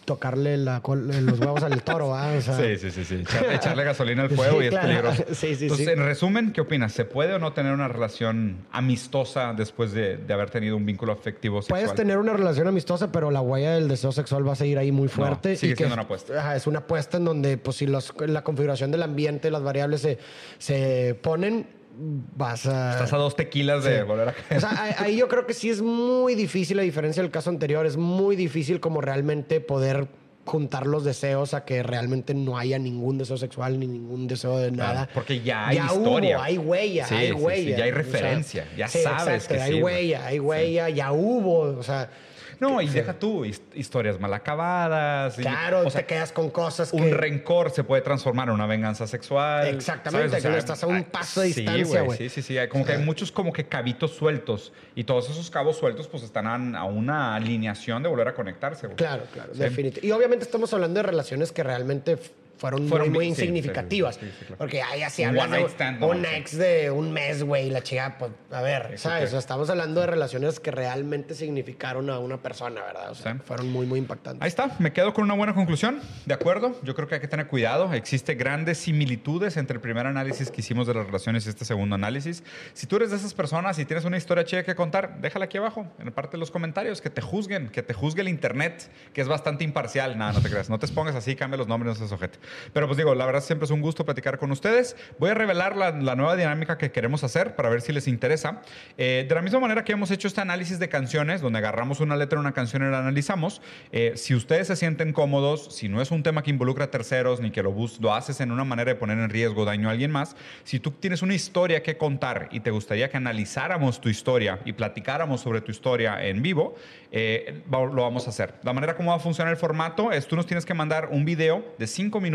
tocarle 0.05 0.55
la 0.57 0.81
col- 0.81 1.07
los 1.25 1.39
huevos 1.39 1.63
al 1.63 1.81
toro, 1.83 2.09
¿va? 2.09 2.31
O 2.33 2.41
sea, 2.41 2.55
Sí, 2.57 2.77
sí, 2.77 2.91
sí, 2.91 3.03
sí. 3.03 3.15
Echarle, 3.15 3.55
echarle 3.55 3.83
gasolina 3.83 4.23
al 4.23 4.29
fuego 4.29 4.59
Sí, 4.59 4.65
y 4.65 4.67
es 4.67 4.75
peligroso. 4.75 5.23
Sí, 5.33 5.55
sí, 5.55 5.63
Entonces, 5.65 5.87
en 5.87 5.99
resumen, 6.05 6.51
¿qué 6.53 6.61
opinas? 6.61 6.93
¿Se 6.93 7.05
puede 7.05 7.33
o 7.33 7.39
no 7.39 7.53
tener 7.53 7.73
una 7.73 7.87
relación 7.87 8.57
amistosa 8.71 9.53
después 9.53 9.91
de, 9.91 10.17
de 10.17 10.33
haber 10.33 10.49
tenido 10.49 10.77
un 10.77 10.85
vínculo 10.85 11.11
afectivo 11.13 11.61
sexual? 11.61 11.81
Puedes 11.81 11.95
tener 11.95 12.17
una 12.19 12.33
relación 12.33 12.67
amistosa, 12.67 13.11
pero 13.11 13.31
la 13.31 13.41
huella 13.41 13.73
del 13.73 13.87
deseo 13.87 14.11
sexual 14.11 14.47
va 14.47 14.53
a 14.53 14.55
seguir 14.55 14.77
ahí 14.77 14.91
muy 14.91 15.07
fuerte. 15.07 15.55
sigue 15.55 15.73
y 15.73 15.75
siendo 15.75 15.93
una 15.95 16.03
apuesta. 16.03 16.39
ajá, 16.39 16.55
es 16.55 16.67
una 16.67 16.79
apuesta 16.79 17.17
en 17.17 17.25
donde, 17.25 17.57
pues, 17.57 17.77
si 17.77 17.87
los- 17.87 18.13
la 18.27 18.43
configuración 18.43 18.91
del 18.91 19.03
ambiente, 19.03 19.49
las 19.51 19.63
variables 19.63 20.01
se, 20.01 20.19
se 20.59 21.17
ponen, 21.21 21.67
vas 21.97 22.65
a. 22.65 22.91
Estás 22.91 23.13
a 23.13 23.17
dos 23.17 23.35
tequilas 23.35 23.83
de 23.83 23.99
Sí. 23.99 24.03
volver 24.03 24.29
a 24.29 24.33
caer. 24.33 24.57
O 24.57 24.59
sea, 24.59 24.95
ahí- 24.99 25.17
yo 25.17 25.27
creo 25.27 25.45
que 25.45 25.53
sí 25.53 25.69
es 25.69 25.81
muy 25.81 26.35
difícil, 26.35 26.79
a 26.79 26.81
diferencia 26.81 27.21
del 27.23 27.31
caso 27.31 27.49
anterior, 27.49 27.85
es 27.85 27.97
muy 27.97 28.35
difícil 28.35 28.79
como 28.79 29.01
realmente 29.01 29.59
poder 29.61 30.07
juntar 30.45 30.85
los 30.85 31.03
deseos 31.03 31.55
a 31.55 31.65
que 31.65 31.81
realmente 31.81 32.35
no 32.35 32.57
haya 32.59 32.77
ningún 32.77 33.17
deseo 33.17 33.35
sexual 33.37 33.79
ni 33.79 33.87
ningún 33.87 34.27
deseo 34.27 34.57
de 34.59 34.71
Claro, 34.71 34.93
nada. 34.93 35.09
porque 35.11 35.41
ya 35.41 35.67
hay 35.69 35.79
hubo, 35.79 35.95
historia. 35.95 36.43
hay 36.43 36.57
huella, 36.59 37.07
Sí, 37.07 37.15
hay 37.15 37.27
sí, 37.29 37.33
sí, 37.35 37.41
huella. 37.41 37.77
ya 37.77 37.83
hay 37.85 37.89
O 37.89 37.93
sea, 37.95 38.03
referencia, 38.03 38.67
ya 38.77 38.87
sí, 38.87 38.99
sabes 39.01 39.21
exacto, 39.45 39.55
que 39.55 39.61
hay 39.61 39.73
sí, 39.73 39.81
huella, 39.81 40.25
hay 40.27 40.39
huella, 40.39 40.89
ya 40.89 41.11
hubo, 41.13 41.61
o 41.79 41.81
sea... 41.83 42.11
No, 42.59 42.81
y 42.81 42.87
deja 42.87 43.13
tú, 43.13 43.45
his- 43.45 43.61
historias 43.73 44.19
mal 44.19 44.33
acabadas. 44.33 45.37
y- 45.39 45.41
Claro, 45.41 45.81
o 45.85 45.89
sea, 45.89 46.01
te 46.01 46.07
quedas 46.07 46.31
con 46.31 46.49
cosas 46.49 46.91
que... 46.91 46.97
un 46.97 47.11
rencor 47.11 47.71
se 47.71 47.83
puede 47.83 48.01
transformar 48.01 48.47
en 48.49 48.55
una 48.55 48.65
venganza 48.65 49.07
sexual. 49.07 49.67
Exactamente, 49.67 50.41
que 50.41 50.57
estás 50.57 50.83
a 50.83 50.87
un 50.87 50.95
hay- 50.95 51.03
paso 51.03 51.41
de 51.41 51.51
sí, 51.53 51.61
distancia, 51.61 52.01
güey. 52.01 52.17
Sí, 52.17 52.29
sí, 52.29 52.41
sí. 52.41 52.55
Como 52.69 52.85
que 52.85 52.93
hay 52.93 53.03
muchos 53.03 53.31
como 53.31 53.51
que 53.53 53.65
cabitos 53.67 54.11
sueltos. 54.11 54.73
Y 54.95 55.03
todos 55.03 55.29
esos 55.29 55.49
cabos 55.51 55.77
sueltos 55.77 56.07
pues 56.07 56.23
están 56.23 56.75
a, 56.75 56.83
una 56.85 57.35
alineación 57.35 58.03
de 58.03 58.09
volver 58.09 58.27
a 58.27 58.33
conectarse. 58.33 58.87
güey. 58.87 58.97
Claro, 58.97 59.23
claro, 59.33 59.53
Sí. 59.53 59.59
definitivamente. 59.59 60.07
Y 60.07 60.11
obviamente 60.11 60.45
estamos 60.45 60.73
hablando 60.73 60.99
de 60.99 61.03
relaciones 61.03 61.51
que 61.51 61.63
realmente 61.63 62.17
fueron, 62.57 62.87
Fueron 62.87 63.09
muy, 63.09 63.17
muy 63.17 63.25
insignificativas. 63.27 64.17
claro. 64.17 64.55
Porque 64.57 64.81
ahí 64.81 65.01
así 65.03 65.23
hablas 65.23 65.51
de 65.51 65.61
stand, 65.65 65.99
no, 65.99 66.07
un 66.07 66.21
sí. 66.21 66.27
ex 66.35 66.57
de 66.57 66.91
un 66.91 67.11
mes, 67.11 67.43
güey, 67.43 67.69
la 67.69 67.81
chica, 67.83 68.15
pues, 68.17 68.31
a 68.51 68.61
ver, 68.61 68.91
Sí, 68.91 68.97
¿sabes? 68.99 69.25
O 69.25 69.29
sea, 69.31 69.39
estamos 69.39 69.69
hablando 69.69 70.01
de 70.01 70.07
relaciones 70.07 70.59
que 70.59 70.71
realmente 70.71 71.33
significaron 71.35 72.09
a 72.09 72.19
una 72.19 72.37
persona, 72.41 72.81
¿verdad? 72.83 73.11
O 73.11 73.15
sea, 73.15 73.33
Sí. 73.33 73.39
fueron 73.45 73.71
muy, 73.71 73.85
muy 73.85 73.99
impactantes. 73.99 74.41
Ahí 74.41 74.47
está, 74.49 74.69
me 74.79 74.93
quedo 74.93 75.13
con 75.13 75.23
una 75.23 75.33
buena 75.33 75.53
conclusión. 75.53 75.99
De 76.25 76.33
acuerdo, 76.33 76.79
yo 76.83 76.95
creo 76.95 77.07
que 77.07 77.15
hay 77.15 77.21
que 77.21 77.27
tener 77.27 77.47
cuidado. 77.47 77.91
Existe 77.93 78.35
grandes 78.35 78.77
similitudes 78.77 79.57
entre 79.57 79.75
el 79.75 79.81
primer 79.81 80.05
análisis 80.07 80.51
que 80.51 80.61
hicimos 80.61 80.87
de 80.87 80.93
las 80.93 81.05
relaciones 81.05 81.45
y 81.45 81.49
este 81.49 81.65
segundo 81.65 81.95
análisis. 81.95 82.43
Si 82.73 82.87
tú 82.87 82.95
eres 82.97 83.11
de 83.11 83.17
esas 83.17 83.33
personas 83.33 83.77
y 83.79 83.85
tienes 83.85 84.05
una 84.05 84.17
historia 84.17 84.43
chida 84.45 84.63
que 84.63 84.75
contar, 84.75 85.19
déjala 85.21 85.45
aquí 85.45 85.57
abajo, 85.57 85.87
en 85.99 86.05
la 86.05 86.11
parte 86.11 86.33
de 86.33 86.37
los 86.39 86.51
comentarios, 86.51 87.01
que 87.01 87.09
te 87.09 87.21
juzguen, 87.21 87.69
que 87.69 87.83
te 87.83 87.93
juzgue 87.93 88.21
el 88.21 88.27
internet, 88.29 88.89
que 89.13 89.21
es 89.21 89.27
bastante 89.27 89.63
imparcial. 89.63 90.17
Nada, 90.17 90.33
no 90.33 90.41
te 90.41 90.49
creas, 90.49 90.69
no 90.69 90.79
te 90.79 90.87
pongas 90.87 91.15
así, 91.15 91.35
cambia 91.35 91.57
los 91.57 91.67
nombres, 91.67 91.93
no 91.93 91.95
seas 91.95 92.11
ojete. 92.11 92.37
Pero 92.73 92.87
pues 92.87 92.97
digo, 92.97 93.15
la 93.15 93.25
verdad 93.25 93.41
siempre 93.41 93.65
es 93.65 93.71
un 93.71 93.81
gusto 93.81 94.05
platicar 94.05 94.37
con 94.37 94.51
ustedes. 94.51 94.95
Voy 95.19 95.29
a 95.29 95.33
revelar 95.33 95.75
la, 95.75 95.91
la 95.91 96.15
nueva 96.15 96.35
dinámica 96.35 96.77
que 96.77 96.91
queremos 96.91 97.23
hacer 97.23 97.55
para 97.55 97.69
ver 97.69 97.81
si 97.81 97.91
les 97.93 98.07
interesa. 98.07 98.61
Eh, 98.97 99.25
de 99.27 99.35
la 99.35 99.41
misma 99.41 99.59
manera 99.59 99.83
que 99.83 99.91
hemos 99.93 100.11
hecho 100.11 100.27
este 100.27 100.41
análisis 100.41 100.79
de 100.79 100.89
canciones, 100.89 101.41
donde 101.41 101.59
agarramos 101.59 101.99
una 101.99 102.15
letra 102.15 102.37
de 102.37 102.41
una 102.41 102.53
canción 102.53 102.83
y 102.83 102.91
la 102.91 102.99
analizamos, 102.99 103.61
eh, 103.91 104.13
si 104.15 104.35
ustedes 104.35 104.67
se 104.67 104.75
sienten 104.75 105.13
cómodos, 105.13 105.75
si 105.75 105.89
no 105.89 106.01
es 106.01 106.11
un 106.11 106.23
tema 106.23 106.43
que 106.43 106.49
involucra 106.51 106.85
a 106.85 106.91
terceros, 106.91 107.39
ni 107.39 107.51
que 107.51 107.63
lo, 107.63 107.71
bus- 107.71 107.99
lo 108.01 108.13
haces 108.13 108.41
en 108.41 108.51
una 108.51 108.63
manera 108.63 108.91
de 108.91 108.95
poner 108.95 109.17
en 109.19 109.29
riesgo 109.29 109.65
daño 109.65 109.87
a 109.89 109.91
alguien 109.91 110.11
más, 110.11 110.35
si 110.63 110.79
tú 110.79 110.91
tienes 110.91 111.21
una 111.21 111.33
historia 111.33 111.81
que 111.83 111.97
contar 111.97 112.49
y 112.51 112.59
te 112.59 112.71
gustaría 112.71 113.09
que 113.09 113.17
analizáramos 113.17 114.01
tu 114.01 114.09
historia 114.09 114.59
y 114.65 114.73
platicáramos 114.73 115.41
sobre 115.41 115.61
tu 115.61 115.71
historia 115.71 116.23
en 116.25 116.41
vivo, 116.41 116.75
eh, 117.11 117.61
lo 117.71 118.01
vamos 118.01 118.27
a 118.27 118.29
hacer. 118.29 118.55
La 118.63 118.73
manera 118.73 118.95
como 118.95 119.11
va 119.11 119.17
a 119.17 119.19
funcionar 119.19 119.51
el 119.53 119.57
formato 119.57 120.11
es 120.11 120.27
tú 120.27 120.35
nos 120.35 120.45
tienes 120.45 120.65
que 120.65 120.73
mandar 120.73 121.09
un 121.11 121.23
video 121.25 121.63
de 121.77 121.87
cinco 121.87 122.19
minutos 122.19 122.34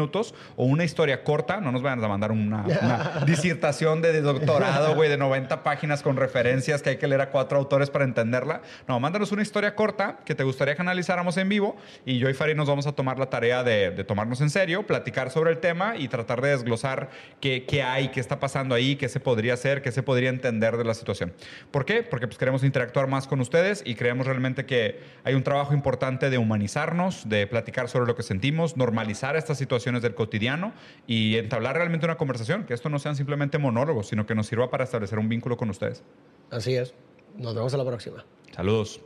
o 0.57 0.64
una 0.64 0.85
historia 0.85 1.25
corta, 1.25 1.61
no 1.61 1.73
nos 1.73 1.83
vayan 1.83 2.02
a 2.02 2.09
mandar 2.09 2.33
una, 2.33 2.64
una 2.83 3.25
disertación 3.26 4.02
de 4.02 4.21
doctorado, 4.21 4.95
güey, 4.95 5.09
de 5.09 5.16
90 5.16 5.62
páginas 5.62 6.02
con 6.02 6.16
referencias 6.16 6.83
que 6.83 6.90
hay 6.90 6.97
que 6.97 7.07
leer 7.07 7.21
a 7.21 7.30
cuatro 7.30 7.59
autores 7.59 7.90
para 7.90 8.04
entenderla. 8.04 8.62
No, 8.88 8.99
mándanos 9.00 9.33
una 9.33 9.42
historia 9.42 9.75
corta 9.75 10.21
que 10.25 10.35
te 10.35 10.45
gustaría 10.45 10.75
que 10.75 10.83
analizáramos 10.83 11.37
en 11.37 11.49
vivo 11.49 11.76
y 12.04 12.19
yo 12.19 12.28
y 12.28 12.35
Farid 12.35 12.54
nos 12.54 12.69
vamos 12.69 12.87
a 12.87 12.92
tomar 12.92 13.19
la 13.19 13.26
tarea 13.26 13.62
de, 13.62 13.90
de 13.90 14.04
tomarnos 14.04 14.40
en 14.40 14.50
serio, 14.50 14.87
platicar 14.87 15.30
sobre 15.30 15.50
el 15.50 15.59
tema 15.59 15.97
y 15.97 16.09
tratar 16.09 16.40
de 16.40 16.50
desglosar 16.50 17.11
qué, 17.40 17.64
qué 17.66 17.83
hay, 17.83 18.09
qué 18.09 18.21
está 18.21 18.40
pasando 18.40 18.75
ahí, 18.75 18.97
qué 18.97 19.09
se 19.09 19.21
podría 19.21 19.54
hacer, 19.54 19.83
qué 19.83 19.92
se 19.92 20.02
podría 20.02 20.30
entender 20.30 20.76
de 20.76 20.85
la 20.85 20.95
situación. 20.95 21.33
¿Por 21.71 21.85
qué? 21.85 22.02
Porque 22.02 22.26
pues, 22.26 22.38
queremos 22.38 22.64
interactuar 22.64 23.07
más 23.07 23.26
con 23.26 23.40
ustedes 23.40 23.83
y 23.85 23.95
creemos 23.95 24.26
realmente 24.26 24.66
que 24.66 25.00
hay 25.25 25.35
un 25.35 25.42
trabajo 25.42 25.75
importante 25.75 26.30
de 26.30 26.38
humanizarnos, 26.38 27.28
de 27.28 27.47
platicar 27.47 27.88
sobre 27.88 28.07
lo 28.07 28.16
que 28.16 28.23
sentimos, 28.23 28.76
normalizar 28.76 29.37
estas 29.37 29.59
situaciones 29.91 30.03
del 30.03 30.15
cotidiano 30.15 30.73
y 31.07 31.37
entablar 31.37 31.77
realmente 31.77 32.07
una 32.07 32.17
conversación, 32.17 32.65
que 32.65 32.75
esto 32.75 32.89
no 32.89 32.99
sean 32.99 33.17
simplemente 33.17 33.59
monólogos, 33.59 34.09
sino 34.09 34.27
que 34.27 34.35
nos 34.35 34.47
sirva 34.47 34.71
para 34.71 34.85
establecer 34.85 35.19
un 35.19 35.29
vínculo 35.29 35.57
con 35.57 35.71
ustedes. 35.71 36.03
Así 36.51 36.75
es. 36.75 36.95
Nos 37.37 37.55
vemos 37.55 37.75
a 37.75 37.77
la 37.77 37.85
próxima. 37.85 38.25
Saludos. 38.55 39.01